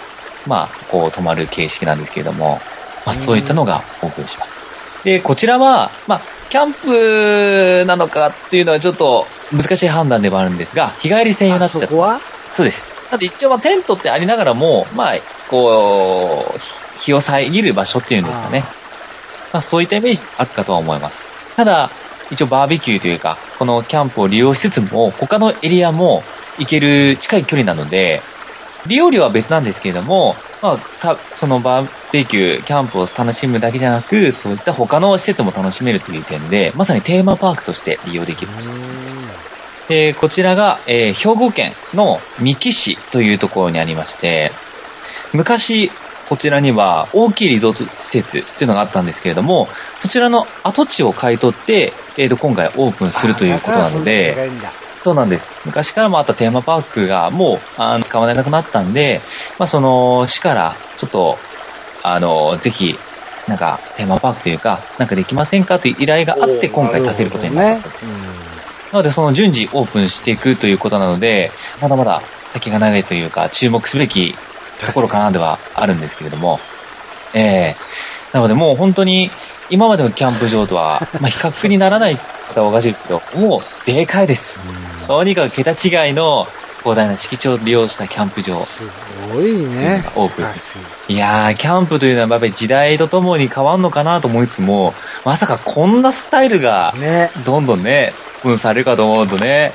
[0.45, 2.61] まあ、こう泊まる形式なんですけれども、
[3.05, 4.59] まあそういったのがオープンします。
[5.03, 12.19] で、こちらは、まあ、キャンプなのかっていうのはちょっと難しい判断ではあるんですが、日帰り専用になっちゃっそこは？
[12.51, 12.98] そうです。
[13.11, 15.15] だって一応まあテントってありながらも、まあ、
[15.49, 16.59] こう、
[16.99, 18.59] ひ日を遮る場所っていうんですかね。
[19.51, 21.33] まあそういったイメージあるかとは思います。
[21.55, 21.89] ただ、
[22.31, 26.23] 一応バーベキューというか、このキャンプを利用しつつも、他のエリアも
[26.59, 28.21] 行ける近い距離なので、
[28.87, 39.48] 利用料は別なんですけれども、まあ、たそのバーベキュー、キャンプを楽しむだけじゃなく、そういった他の施設も楽しめるという点で、まさにテーマパークとして利用できる場所です。
[39.89, 44.51] で、こちらが、えー兵庫県の三木市というところにありまして、
[45.33, 45.91] 昔、
[46.29, 49.67] こちらには大きいリゾート施設っていうのがあったんですけれども、
[49.99, 54.51] そちらの跡地を買い取って、えーと、今回オープンするということなので、
[55.01, 55.47] そうなんです。
[55.65, 59.21] 昔からもあったテーマパークがもうあの使われなくなったんで、
[59.57, 61.37] まあその市からちょっと、
[62.03, 62.95] あの、ぜひ、
[63.47, 68.05] なんかテーマパークというか、なんかできませんかという依頼があって今回建てることになったそうです。
[68.91, 74.35] ねなのでその順次オープンしていくということなので、まだまだ先が長いというか、注目すべき
[74.85, 76.59] ところかなではあるんですけれども、
[77.33, 77.75] ええ。
[78.33, 79.29] なのでもう本当に
[79.69, 82.17] 今までのキャンプ場とは、 まあ比較にならない
[82.49, 84.61] 方はおかしいですけど、もうでかいです。
[85.07, 86.47] とにかく桁違いの
[86.79, 88.63] 広大な敷地を利用したキャンプ場。
[88.63, 88.83] す
[89.33, 90.03] ごいね。
[90.15, 94.93] オープンいやー、キャンプというのはやっぱり時代とともに変わんのかなと思いつつも、
[95.25, 97.31] まさかこんなスタイルがね。
[97.45, 98.13] どんどんね、
[98.43, 99.73] 分されるかと思うとね、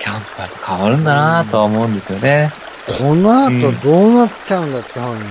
[0.00, 2.52] キャンプは変わるんだなとは思うんですよね。
[2.98, 5.26] この後どうなっちゃうんだって方にね、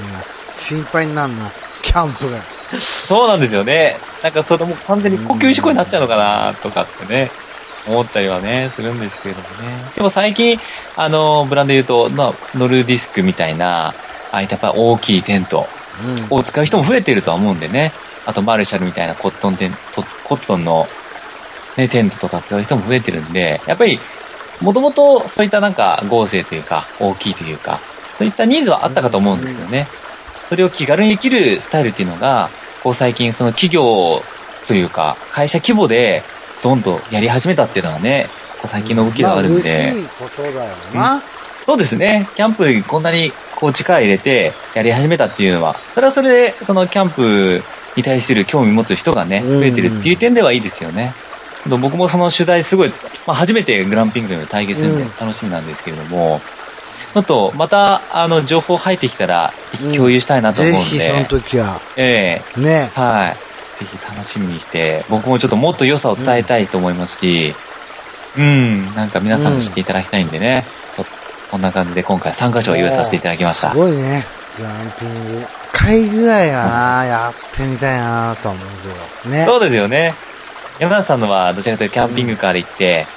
[0.53, 1.51] 心配になるな。
[1.81, 2.39] キャンプが。
[2.79, 3.97] そうなんですよね。
[4.23, 7.31] なんかそれも完全に呼吸事故になっちゃうのかなとかってね、
[7.87, 9.91] 思ったりはね、するんですけれどもね。
[9.95, 10.59] でも最近、
[10.95, 13.95] あの、ブランド言うと、まあ、ノルディスクみたいな、あ
[14.31, 15.67] あいったやっぱ大きいテント
[16.29, 16.37] うん。
[16.37, 17.91] を使う人も増えているとは思うんでね。
[18.25, 20.87] あとマルシャルみたいなコットンテント、コットンの、
[21.75, 23.99] ね、テントとか使う人も増えてるんで、やっぱり、
[24.61, 27.79] もともとそういったなんか合成というか、大きいというか、
[28.11, 29.87] そういったニーズはあったかと思うんですけどね。
[30.47, 32.51] それを気軽にできるスタイルっていうのが、
[32.83, 34.21] こう最近その企業
[34.67, 36.23] というか、会社規模で
[36.63, 38.29] どんどんやり始めたっていうのはね、
[38.65, 39.93] 最近の動きがあるんで。
[39.93, 41.21] まあことだよな。
[41.65, 42.27] そうですね。
[42.35, 47.61] キャンプにこんなにこう力入れてやり始めたっていうのは、それはそれでそのキャンプ
[47.95, 51.13] に対する興味持つ人がね、うん増えてるっていう点ではいいですよね。
[51.69, 52.89] 僕もその取材すごい、
[53.27, 56.41] まあ、初めてグランピングの体験するんでうん楽しみなんですけれども、
[57.13, 59.53] ちょっとまたあの情報入ってきたら
[59.93, 61.79] 共有したいなと思うんで、ぜひその時は。
[61.97, 62.89] ええね。
[62.95, 63.50] はい。
[63.85, 67.55] ぜひ楽しみにして、僕もちょっともっと良さを伝えたいと思いますし、
[68.37, 70.65] うん、なんか皆さんも知っていただきたいんでね、
[70.95, 71.11] ちょっと
[71.51, 73.77] こんな感じで今回参加賞を用意させていただきましたす。
[73.77, 74.23] ごいね。
[74.57, 75.41] グランピング。
[75.41, 78.67] 一回ぐらいはな、やってみたいなと思う
[79.23, 79.35] けど。
[79.35, 79.45] ね。
[79.45, 80.13] そうですよね。
[80.79, 83.07] 山田さんのはどちらかというとキャンピングカーで行って、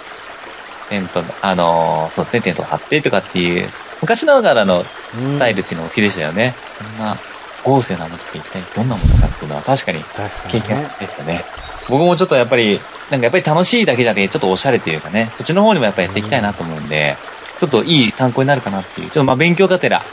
[0.89, 3.69] テント、あのーそうですね、テントを張ってとかっていう、
[4.01, 4.85] 昔ながらの
[5.17, 6.55] うんスタイルっていうのも好きでしたよね。
[6.79, 7.19] こんな
[7.65, 10.05] 豪勢なものって一体どんなものかっていうのは確かに
[10.49, 10.95] 経験。
[10.99, 11.47] ですよね。
[11.89, 17.19] 僕もちょっとやっぱり、なんかやっぱり楽しいだけじゃなくて、ちょっとおしゃれというかね、そっちの方にもやっぱりやっていきたいなと思うんで、
[17.57, 20.05] ちょっといい参考になるかなっていう、ちょっとまあ勉強がてら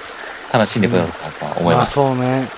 [0.54, 1.90] 楽しんでくれるかなと思います。
[1.90, 2.52] あそうね。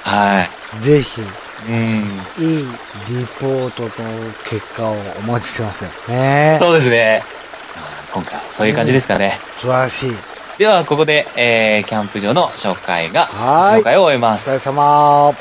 [0.00, 0.80] はい。
[0.80, 1.22] ぜひ、
[1.66, 2.26] うん。
[2.36, 5.90] いいリポートの結果をお待ちしてますよ。
[6.06, 7.26] ねそうですね。
[7.74, 9.42] まあ今回はそういう感じですかね。
[9.52, 10.37] 素晴らしい。
[10.58, 14.64] では、ここで、えー、キャンプ場の紹介が、紹介を終えまお疲れす。
[14.64, 15.32] 様。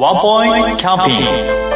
[0.00, 1.67] ワンポイントキャンピング。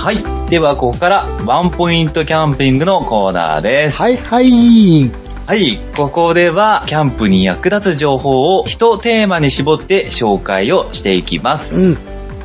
[0.00, 0.48] はい。
[0.48, 3.98] では、ここから、ワンポイントキャンピングのコーナーです。
[4.00, 5.10] はいはい。
[5.46, 5.78] はい。
[5.94, 11.78] ここでは、キャンプに役立つ情報を一テーマに絞って紹介をしていきます。
[11.78, 11.98] うん。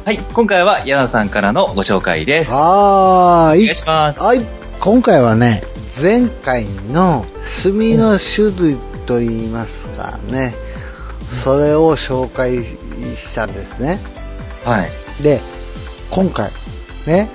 [0.03, 0.17] はい。
[0.33, 2.53] 今回は、柳さんからのご紹介です。
[2.53, 3.75] おはーい願い。
[3.75, 4.21] します。
[4.21, 4.39] はい。
[4.81, 5.63] 今回はね、
[6.01, 7.25] 前回の
[7.63, 10.53] 炭の種類といいますかね、
[11.31, 13.97] それを紹介したんですね。
[14.65, 14.89] はい。
[15.23, 15.39] で、
[16.11, 16.51] 今回、
[17.05, 17.29] ね、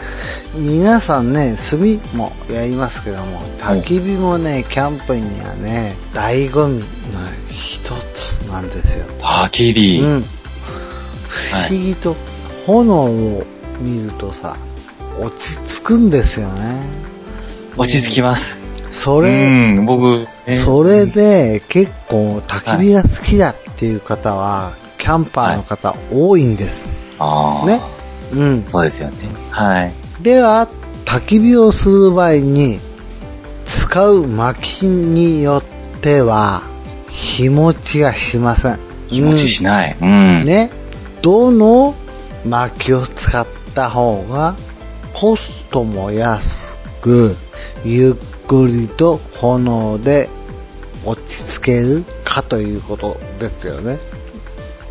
[0.56, 1.78] 皆さんね、炭
[2.16, 6.84] もやりますけども、焚き火もね、キャンプにはね、醍醐味の
[7.48, 9.04] 一つなんですよ。
[9.20, 10.00] 焚き火。
[10.00, 10.24] うん。
[11.28, 12.16] 不思議と、
[12.66, 13.46] 炎を
[13.80, 14.56] 見るとさ、
[15.20, 16.82] 落ち着くんですよね。
[17.76, 18.82] 落ち着きます。
[18.92, 26.88] それ、うん、僕、ねそれで結構焚き火が好きだっていう方は、キャンパーの方多いんです。
[27.18, 27.66] ああ。
[27.66, 27.80] ね。
[28.32, 28.64] うん。
[28.66, 29.16] そうですよね。
[29.50, 29.92] はい。
[30.22, 30.68] では、
[31.04, 32.78] 焚き火をする場合に、
[33.66, 36.62] 使う薪によっては、
[37.08, 38.78] 日持ちがしません。
[39.08, 39.96] 気持ちしない。
[40.00, 40.44] うん。
[40.44, 40.70] ね。
[41.22, 41.94] どの
[42.44, 44.54] 薪を使った方が、
[45.12, 47.36] コストも安く、
[47.84, 50.28] ゆっくりと炎で
[51.04, 53.98] 落ち着けるかということですよね。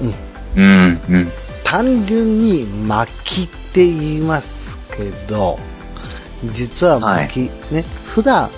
[0.02, 0.14] うん。
[0.56, 1.32] うん、うん。
[1.70, 5.60] 単純に薪って言いますけど、
[6.52, 8.50] 実は薪、ね、普段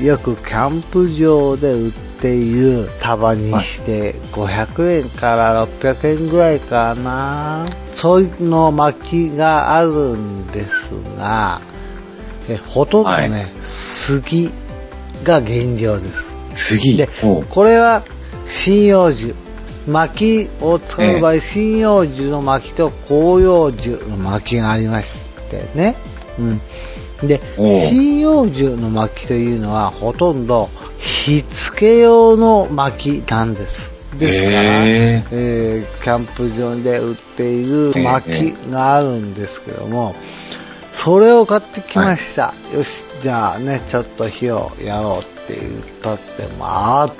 [0.00, 7.66] よくキャンプ場で売っている束にして500円から600円ぐらいかな。
[7.88, 11.60] そういうの薪があるんですが、
[12.48, 14.52] えほとんどね、はい杉
[15.24, 16.36] が原料です。
[16.54, 16.96] 次。
[16.96, 17.08] で
[17.50, 18.04] これは
[18.46, 19.34] 針葉樹
[19.86, 25.96] 薪を使う場合、針葉樹の薪と広葉樹の薪がありましてね。
[26.38, 26.60] うん。
[27.26, 30.68] で、針葉樹の薪というのはほとんど
[30.98, 33.92] 火付け用の薪なんです。
[34.18, 40.14] ですから、へーえーキャンプ場で売っている薪があるんですけども、
[40.92, 42.52] それを買ってきました。
[42.74, 47.12] よし、じゃあね、ちょっと火をやろうって言ったって、まあ、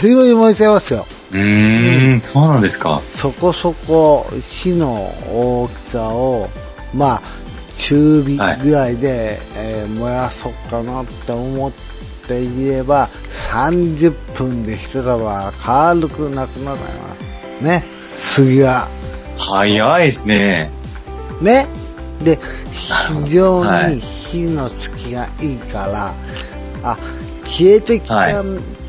[0.00, 1.06] という間に燃えちゃいますよ。
[1.32, 3.00] うーん、そうなんですか。
[3.12, 4.92] そこそこ火の
[5.32, 6.48] 大きさを、
[6.94, 7.22] まあ、
[7.76, 11.72] 中火ぐらいで、えー燃やそうかなって思っ
[12.26, 17.16] ていれば、30分で一束軽くなくなりま
[17.60, 17.64] す。
[17.64, 17.84] ね。
[18.16, 18.88] 杉は。
[19.36, 20.70] 早いですね。
[21.40, 21.66] ね。
[22.22, 22.38] で、
[22.72, 26.14] 非常はいに火のつきがいいから、
[26.82, 26.96] あ、
[27.46, 28.34] 消えてきた,、はい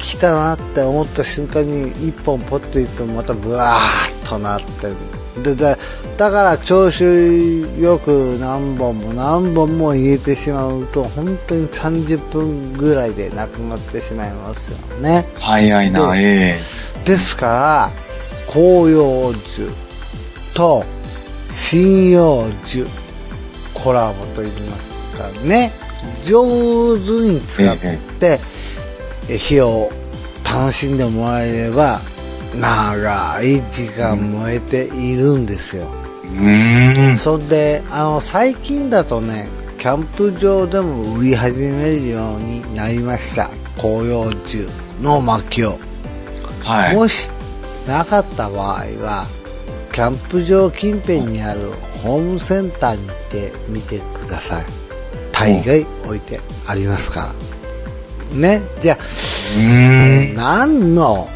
[0.06, 4.94] きたなって思った瞬間に一本ポッといってもまたブワーッとなって
[5.42, 5.78] でだ
[6.18, 7.04] だから調子
[7.80, 15.28] よく何本も何本も入れてしまうと本当に30分ぐらいでなくなってしまいますよね。
[15.40, 16.58] 早いな、え
[17.04, 17.92] ですか
[18.48, 19.70] ら紅葉樹
[20.54, 20.86] と
[21.48, 22.86] 針葉樹
[23.74, 25.72] コラボと言いますかね。
[26.24, 28.55] 上手に使ってえ
[29.28, 29.92] 火を
[30.44, 32.00] 楽しんでもらえれば
[32.60, 35.88] 長い時間燃えているんですよ、
[36.26, 37.18] えうーん。
[37.18, 39.48] そんであの最近だとね
[39.80, 44.68] キャンプ場でも売り始めるようになりました紅葉樹
[45.02, 45.78] の薪を
[46.66, 46.96] はい。
[46.96, 47.30] もし
[47.88, 49.28] なかった場合は、
[49.94, 51.72] キャンプ場近辺にある
[52.04, 54.66] ホームセンターに行ってみてください。
[55.32, 57.55] 大概置いてありますから。
[58.34, 59.06] ね、じゃあ。
[60.36, 61.30] 何の、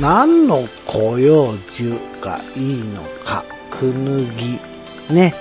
[0.00, 5.34] 何の紅葉樹がいいのか、くぬぎ、ね、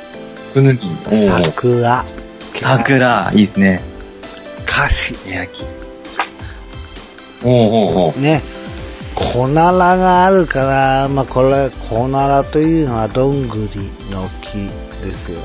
[0.53, 0.87] くぬぎ。
[1.25, 2.05] 桜、
[2.55, 3.81] 桜、いいですね。
[4.65, 5.65] 菓子、焼き。
[7.43, 8.41] おーおーおーね、
[9.15, 14.69] 小ならがあるから、まあ、これ、小ならというのはどんぐりの木
[15.05, 15.43] ですよね。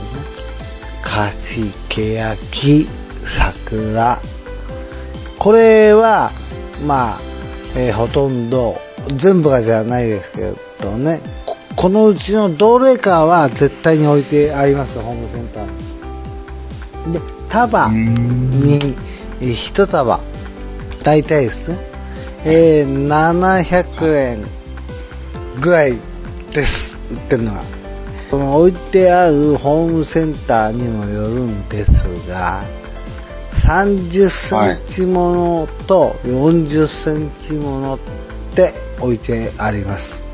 [1.02, 2.88] カシ、ケヤキ、
[3.24, 4.20] 桜。
[5.38, 6.30] これは、
[6.86, 7.20] まあ、
[7.76, 8.76] えーほとんど、
[9.16, 17.06] 全部がじゃないですけどね、ここのうちのどれかは絶対に置いてあります、ホームセンター。
[17.06, 17.12] に。
[17.14, 18.96] で、束に、
[19.40, 20.20] えー一束、
[21.04, 21.78] 大体ですね、
[22.44, 24.44] えー700円
[25.60, 25.96] ぐらい
[26.52, 27.62] です、売ってるのは。
[28.30, 32.62] この置いてあるホームセンターにもよるんですが、
[33.68, 37.98] 30センチものと40センチものっ
[38.54, 40.24] て置いてあります。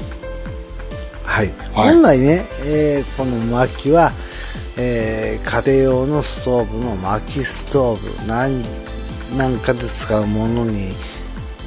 [1.25, 1.49] はい。
[1.75, 4.13] はい本来ね、えーこの薪は、
[4.77, 8.63] えー家庭用のストーブの薪ストーブなん
[9.37, 10.93] なんかで使うものに、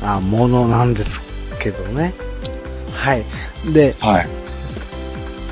[0.02, 1.20] あ、ものなんです
[1.60, 2.14] けどね。
[2.96, 3.26] はい。
[3.74, 4.28] で、はい。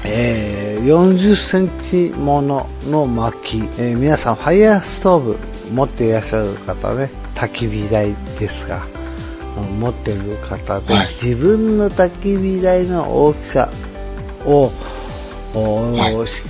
[0.06, 5.38] えー40センチものの薪、えー皆さんファイヤーストーブ
[5.74, 8.86] 持っていらっしゃる方ね、焚き火台ですが、
[9.58, 11.08] うん持っている方で、はい。
[11.08, 13.70] 自分の焚き火台の大きさ
[14.46, 14.72] を、
[15.54, 16.28] おはい。
[16.28, 16.44] し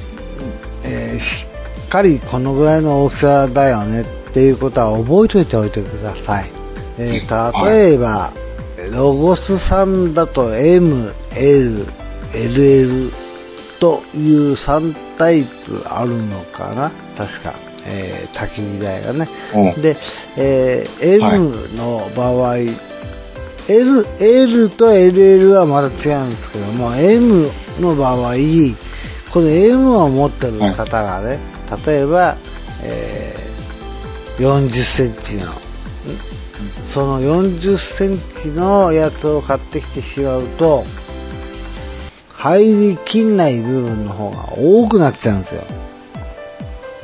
[0.84, 1.48] えーし
[1.86, 6.50] っかりこのぐらいの大きさだよねっていうことは覚えておいておいてください。
[6.98, 8.32] えーはい例えば、
[8.92, 11.86] ロゴスさんだと M、L、
[12.34, 13.12] LL
[13.80, 16.92] という3タイプあるのかな？
[17.18, 17.54] 確か、
[17.86, 19.30] えー、焚き火台がね。
[19.54, 19.96] おーで、
[20.38, 22.58] えーはい M の場合、
[23.68, 28.34] L, L と LL はまた違うんですけども、M の場合、
[29.32, 31.40] この M を持ってる方がね、
[31.86, 32.38] 例えば、
[32.84, 33.46] えー
[34.38, 35.48] 40センチの、ん
[36.84, 40.84] その40センチのやつを買ってきてしまうと、
[42.34, 45.64] 入りきんない部分の方が多くなっちゃうんですよ。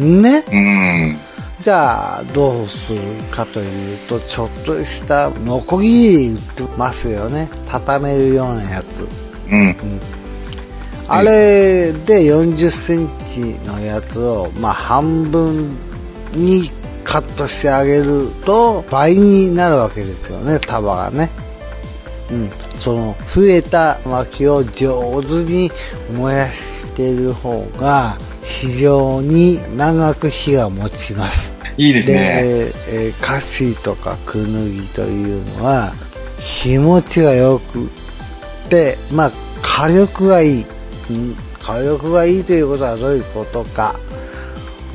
[0.02, 1.18] ねうーん。
[1.62, 3.00] じゃあ、どうする
[3.30, 7.50] かというと、ちょっとしたノコギリ売ってますよね。
[7.68, 9.08] 畳めるようなやつ。
[9.52, 9.62] うん。
[9.62, 9.76] うん
[11.14, 15.78] あれで40センチのやつを、まあ、半分
[16.32, 16.72] に
[17.04, 21.30] カットしてあげると倍になるわけですよね、束がね。
[22.32, 22.50] うん。
[22.80, 25.70] その、増えた薪を上手に
[26.16, 31.56] 燃やしている方が、非常に長く火が持ちます。
[31.78, 32.18] いいですね。
[32.18, 32.68] で、
[33.08, 35.94] えー、カシとかクヌギというのは、
[36.40, 37.90] 日持ちがよく、
[38.70, 39.32] で、まあ、
[39.62, 40.66] 火力がいい。
[41.10, 43.96] うん火力がいいということはどういうことか。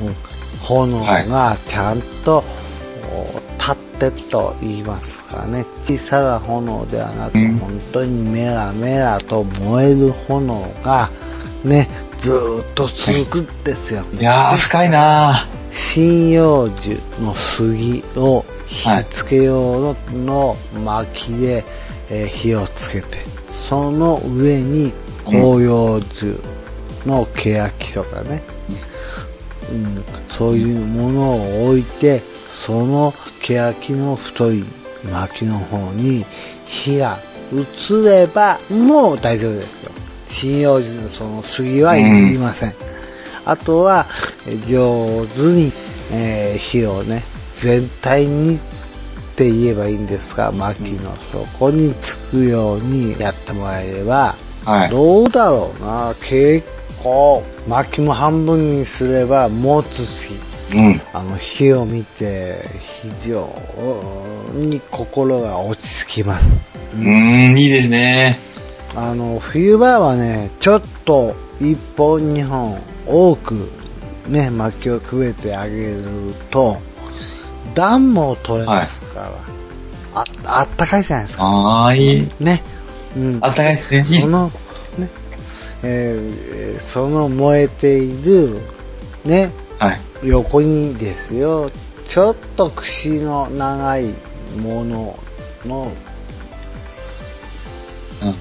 [0.01, 0.15] うん
[0.61, 2.43] 炎がちゃんと、
[3.13, 3.23] お
[3.57, 5.65] 立ってと言いますかね。
[5.83, 11.09] 小さな炎ではなく、うん本当にメラメラと燃える炎が、
[11.63, 11.89] ね、
[12.19, 14.03] ずーっと続くんですよ。
[14.13, 21.63] いやー、深いな針葉樹の杉を火付け用の,、の薪で、
[22.09, 23.07] えー火をつけて
[23.49, 24.93] その上に
[25.25, 26.39] 広葉樹
[27.05, 28.41] の欅とかね、
[29.71, 34.63] うんそういうものを置いてその欅の太い
[35.11, 36.25] 薪の方に
[36.65, 37.17] 火が
[37.51, 39.91] 移ればもう大丈夫ですよ
[40.29, 42.73] 針葉樹のその杉はいりません、
[43.45, 44.05] あとは
[44.47, 45.71] えー上手に、
[46.11, 47.23] えー火をね
[47.53, 48.59] 全体にっ
[49.35, 54.89] て言えばいいんですが薪の底につくようにやってもらえれば、はい。
[54.89, 56.67] どうだろうな結
[57.03, 60.33] 構薪も半分にすれば持つし
[60.73, 61.01] うん。
[61.13, 63.47] あの火を見て非常
[64.55, 66.49] に心が落ち着きます
[66.95, 68.39] うーん、いいですね。
[68.95, 73.69] あの冬場はねちょっと1本2本多く
[74.27, 76.03] ね薪をくべてあげる
[76.49, 76.77] と
[77.75, 79.29] 暖も取れますから、
[80.15, 82.43] ああったかいじゃないですかあー、いい。
[82.43, 82.63] ね、
[83.15, 84.03] うん、あったかいですね。
[84.03, 84.47] その
[84.97, 85.09] ね
[85.83, 88.59] えーその燃えている
[89.25, 89.99] ねはい。
[90.23, 91.69] 横にですよ
[92.07, 94.05] ちょっと串の長い
[94.59, 95.19] もの
[95.65, 96.06] のうん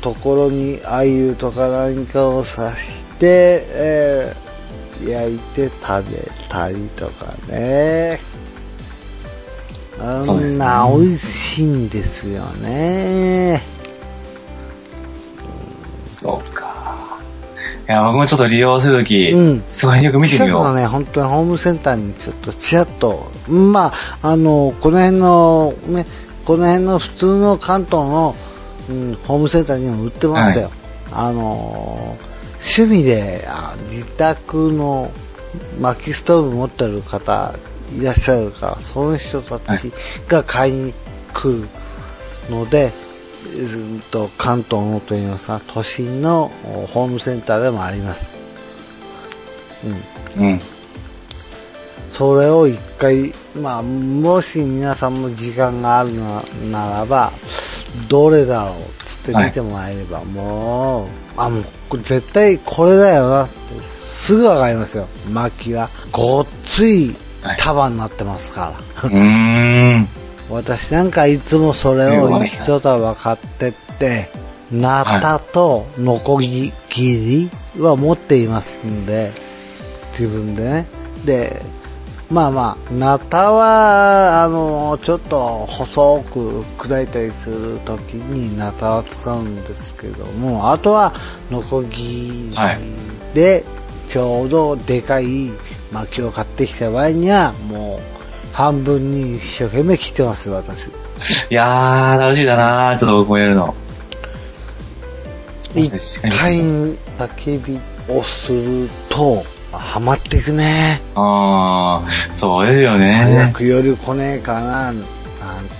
[0.00, 4.46] ところに鮎とか何かを刺して、えー
[5.04, 8.20] 焼いて食べたりとかね。
[9.98, 13.62] あんな美味しいんですよね。
[16.12, 17.18] そうか。
[17.88, 19.64] いや、僕もちょっと利用するとき、うん。
[19.70, 20.48] すごいよく見てみよう。
[20.48, 26.06] 近くのね、本当にホームセンターにちょっとちらっと、まあ、あの、この辺の、ね、
[26.44, 28.34] この辺の普通の関東の、
[28.88, 30.70] うん、ホームセンターにも売ってますよ。
[31.12, 32.16] あの、
[32.54, 35.10] 趣味であ自宅の
[35.80, 37.54] 薪ストーブ持ってる方
[37.98, 39.92] いらっしゃるから、その人たち
[40.28, 40.94] が買いに
[41.32, 41.68] 来る
[42.50, 42.92] ので、
[43.54, 48.34] うんと関東のといいますか、都心のおホームセンターでもあります。
[50.38, 50.46] うん。
[50.46, 50.60] うん。
[52.10, 57.30] それを一回、まあ、もし皆さんも時間があるなならば、
[58.08, 65.08] どれだろうっつって見てもらえれば、もう、あ、もう、絶対これだよなって、すぐわかりますよ。
[65.30, 65.90] 薪は。
[66.12, 67.14] ごっつい
[67.58, 69.08] 束になってますから。
[69.08, 70.08] うーん。
[70.48, 74.30] 私なんかいつもそれを一束買ってって、
[74.72, 79.32] ナタとノコギリは持っていますんで、
[80.18, 80.86] 自分でね。
[81.24, 81.62] で、
[82.30, 91.14] まあまあ、ナタは、あの、ちょっと細く砕いたりするときにナタは使うんですけども、あとは
[91.52, 93.64] ノコギはいリで、
[94.08, 95.50] ちょうどでかい
[95.92, 98.16] 薪を買ってきた場合には、もう、
[98.52, 100.86] 半分に一生懸命切ってますよ、私。
[100.88, 100.90] い
[101.50, 102.98] やー、楽しみだなー。
[102.98, 103.74] ちょっと僕もやるの。
[105.74, 105.90] 一
[106.30, 109.44] 回に焚き火をすると、
[109.78, 111.00] ハマっていくね。
[111.14, 112.98] あー、そうですよ早
[113.46, 113.50] ね。
[113.54, 114.94] く夜来ねえかな、なん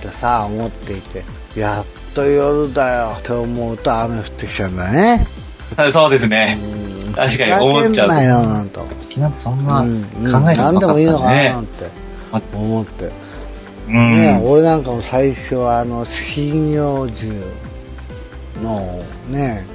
[0.01, 1.23] てさ、思っていて、
[1.55, 5.27] やっと夜だよって思うと雨降ってきちゃうんだね。
[5.91, 6.57] そうですね。
[6.61, 8.85] うん確かに思っちゃうなよ、なんと。
[9.09, 11.85] きなそんなうんうん考えて何でもいいのかな、ねなんて
[12.31, 13.05] あ思って。
[13.87, 14.45] うね、ん。
[14.45, 17.31] 俺なんかも最初はあの針葉樹
[18.63, 19.65] のね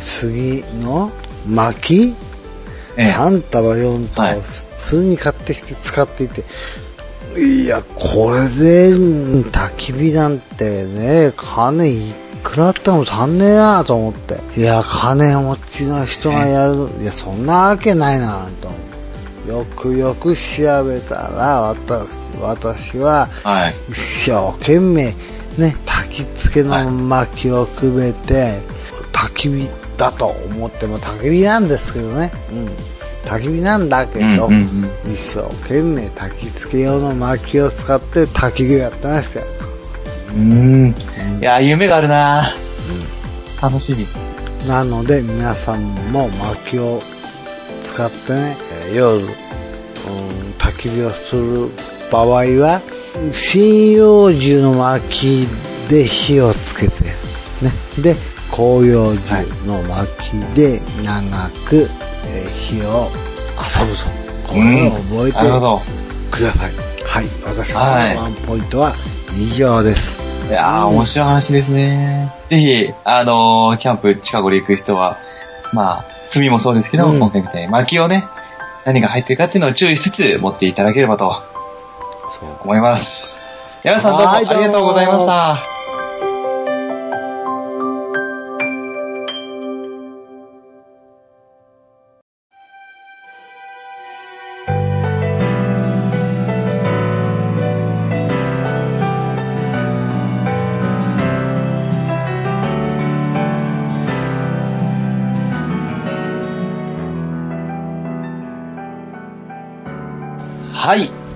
[0.00, 1.10] 杉の
[1.46, 2.14] 薪ええ
[2.96, 6.44] 3束4はい束普通に買ってきて使っていて、
[7.36, 12.14] い、やこれでうん焚き火なんてね金い
[12.44, 14.60] くらあっても足んねえなと思って。
[14.60, 16.88] いや金持ちの人がやる。
[17.00, 18.80] いやそんなわけないなと思っ
[19.46, 19.50] て。
[19.50, 22.08] よくよく調べたら私
[22.40, 23.74] 私ははい。
[23.90, 25.14] 一生懸命
[25.58, 28.58] ね焚き付けの薪をくべて、
[29.12, 32.66] 焚き火だと思っても焚き火なんですけどね、うん、
[33.28, 35.12] 焚き火なんだけど、うんうんうん。
[35.12, 39.46] 一生懸命焚き付け用の薪を使って焚き火をやってましたよ、
[40.36, 40.94] うん。
[41.40, 42.44] いやー、夢があるな。
[43.60, 44.06] ー楽しみ。
[44.68, 47.02] なので皆さんも薪を
[47.82, 48.56] 使ってね
[48.88, 49.28] えー夜、うん、
[50.58, 51.70] 焚き火をする
[52.10, 52.26] 場合
[52.60, 52.80] は
[53.30, 55.46] 針葉樹の薪
[55.88, 58.16] で火をつけて、ね、で
[58.54, 61.88] 紅葉樹の薪で長く、
[62.28, 63.10] えー火を
[63.58, 64.52] 遊ぶと。
[64.52, 65.38] これを覚えて。
[66.30, 66.72] ください。
[67.04, 67.24] はい。
[67.44, 68.94] 私のはいワンポイントは
[69.36, 70.20] 以上です。
[70.48, 72.32] いやー、面白い話ですね。
[72.46, 75.18] ぜひ、あのーキャンプ近頃行く人は、
[75.72, 78.24] まあ、炭もそうですけど、うん今回みたいに薪をね、
[78.84, 81.42] 何が入ってるかっていうのを注意しつつ持っていただければと
[82.40, 82.50] そう。
[82.62, 83.42] 思います。
[83.82, 85.73] 山田さんどうもありがとうございました。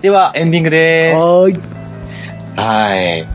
[0.01, 1.55] では、エンディングではーい。
[1.55, 1.61] す。
[2.57, 3.27] はい。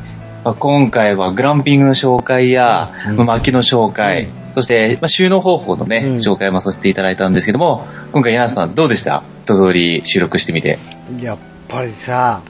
[0.46, 9.24] まあ今回はグランピングの紹介や、うんまあ薪の紹介、そして、まあ、収納方法のね、うん紹介もさせていただいたんですけども、今回柳瀬さんどうでした？
[9.42, 10.80] 一通り収録してみて。
[11.22, 11.38] やっ
[11.68, 12.44] ぱりさ、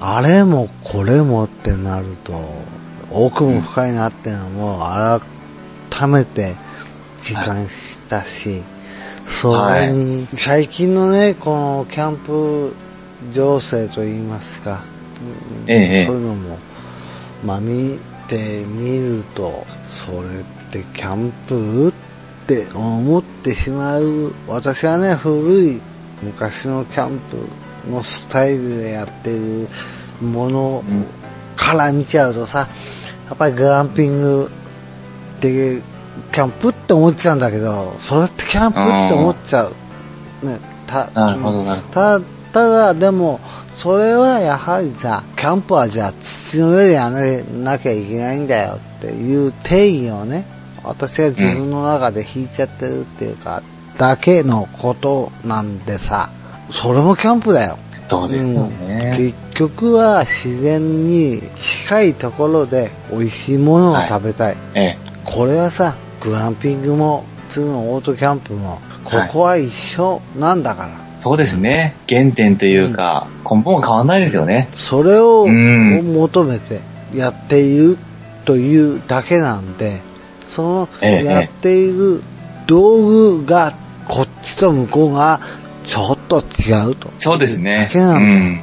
[0.00, 2.34] あれもこれもってなると、
[3.10, 4.80] 奥も深いなっていうのも
[5.90, 6.56] 改めて
[7.22, 8.62] 実感したし、
[9.24, 12.74] それに、最近のね、このキャンプ
[13.32, 14.82] 情勢といいますか、
[15.64, 16.58] うんええそういうのも、
[17.44, 17.98] まあ見
[18.28, 20.22] てみると、それっ
[20.70, 21.92] てキャンプっ
[22.46, 25.80] て思ってしまう、私はね、古い
[26.22, 29.68] 昔のキャンプのスタイルでやってる
[30.20, 31.04] ものうん
[31.56, 32.68] から見ちゃうとさ、
[33.28, 34.50] やっぱりグランピング
[35.38, 35.82] って
[36.32, 40.46] キャンプって思っちゃうんだけど、それってキャンプって思っちゃう。
[40.46, 42.35] ね、たなるほど、なるほど。
[42.56, 43.38] たただでも
[43.74, 50.46] それはやはりさキャンプはじゃあ土の上でやらなきゃいけないんだよっていう定義をね
[50.82, 53.60] 私が自分の中で引いちゃってるっていうか、
[53.98, 56.30] だけのことなんでさ
[56.70, 57.76] それもキャンプだよ
[58.06, 59.14] そうですようんね。
[59.16, 64.98] 結局は自然に近いところで美味しいものを食べたい、ええ。
[65.24, 71.94] これはさグランピングも普通のオートキャンプもここは一緒なんだから、そうですね。
[72.08, 74.68] 原点というか、根本は変わんないですよね。
[74.74, 76.80] それをうん求めて
[77.14, 77.98] やっている
[78.44, 80.00] というだけなんで、
[80.44, 82.22] そのええやっている
[82.66, 83.06] 道
[83.38, 83.72] 具が
[84.08, 85.40] こっちと向こうが
[85.84, 87.10] ちょっと違うと。
[87.18, 87.92] そうですねだ。
[87.92, 88.60] けなんだうん。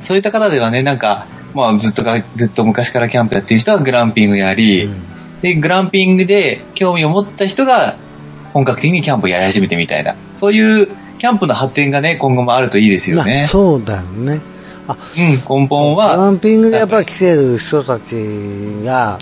[0.00, 7.96] そういった方ではね、なんか、まあずっとが、ずっと昔からキャンプやってる人はグランピングやり、うんで、グランピングで興味を持った人が
[8.52, 10.88] 本格的にキャンプをやり始めてみたいな、そういう
[11.18, 13.46] キャンプの発展がね、今後もあるといいですよまあね。
[13.46, 14.40] そうだよね。
[14.88, 18.14] あ、うん、根本グラは、ンピングでやっぱり来てる人たち
[18.84, 19.18] が、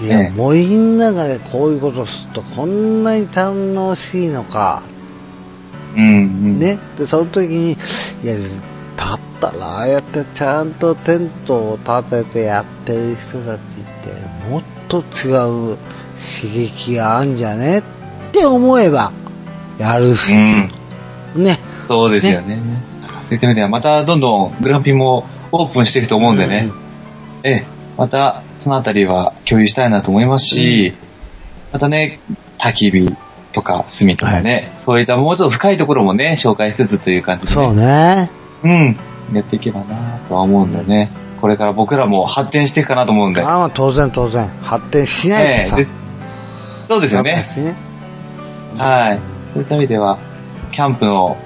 [0.00, 4.82] いや、ええ森の中でこういうことするとこんなに楽しいのか、
[5.96, 6.58] うん、うん。
[6.58, 6.78] ね。
[6.96, 7.76] で、その時に、い
[8.26, 8.34] や、
[8.96, 13.62] だったら、ああやってちゃんとテントを立ててやってる人たちっ
[14.04, 15.78] て、もっと違う
[16.16, 17.82] 刺激があんじゃねっ
[18.32, 19.12] て思えば、
[19.78, 20.70] やるし、うん、
[21.36, 21.58] ね。
[21.86, 22.58] そうですよね。
[23.22, 26.70] そういった意味では、またどんどんグランピングもオープンしていくと思うんでね。
[27.42, 27.66] ええ、
[27.96, 30.94] またそのあたりは共有したいなと思いますし、
[31.72, 32.18] またね、
[32.58, 33.16] 焚き火
[33.52, 38.30] とか炭とかね、そういったもうちょっと深いところもね、紹介しつつという感じで、ね、そうね。
[38.62, 38.96] うん、
[39.32, 41.10] やっていけばなとは思うんでね、
[41.40, 43.42] これから僕らも発展していくかなと思うんで。
[43.42, 44.48] あまあ当然当然。
[44.62, 45.80] 発展しないとさ。
[45.80, 45.86] え
[46.88, 47.76] そうですよねね。
[48.76, 49.20] はい。
[49.54, 50.18] そういった意味では、
[50.72, 51.36] キャンプの、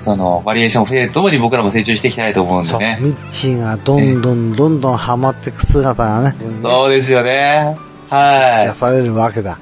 [0.00, 2.98] その、バリエーション増えるともに僕らも成長していきたいと思うんでね。
[3.00, 7.76] ミッチーがどんどんどんどんハマっていく姿がね、そうですよね。
[8.08, 9.58] は癒されるわけだ。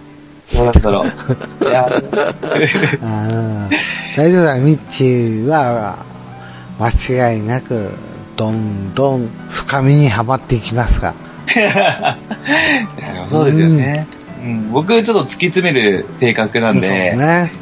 [0.52, 0.56] い。
[0.56, 1.04] どうだったろう。
[1.64, 1.88] いや、
[4.16, 5.96] 大丈夫だ、ミッチーは、
[6.78, 7.90] 間違いなく、
[8.36, 11.14] どんどん深みにはまっていきますが。
[13.28, 14.06] そうですよね。
[14.42, 17.52] うん、僕ちょっと突き詰める性格なんで、そうね。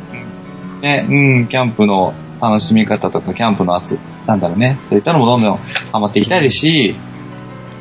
[0.81, 5.57] ね、うん、キャンプの楽しみ方とか、キャンプの明日、なんだろうね、そういったのもどんどん
[5.93, 6.95] ハマっていきたいですし、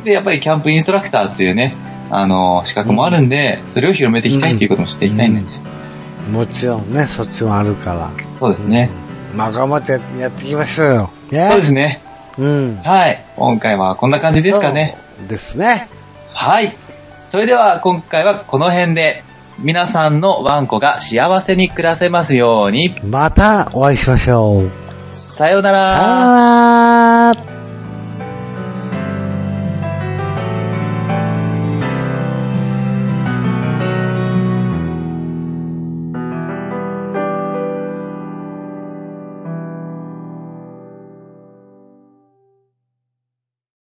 [0.04, 1.76] で、やっぱりキャンプインストラクターっていうね、
[2.10, 5.48] あの、資格もあるんで、それを広めていきたいっていうこともしていきたいんでね。
[6.32, 8.10] もちろんね、そっちもあるから。
[8.40, 8.90] そうですね。
[9.36, 11.10] まあ頑張ってややっていきましょうよ。
[11.32, 12.02] ねそうですね。
[12.38, 12.78] うん。
[12.84, 13.24] はい。
[13.36, 14.98] 今回はこんな感じですかね。
[15.28, 15.90] ですね。
[16.34, 16.76] はい。
[17.28, 19.24] それでは今回はこの辺で、
[19.60, 22.96] 皆さんのワンコが幸せに暮らせますように。
[23.04, 24.72] またお会いしましょう。
[25.08, 25.98] さようなら。
[25.98, 27.57] さよなら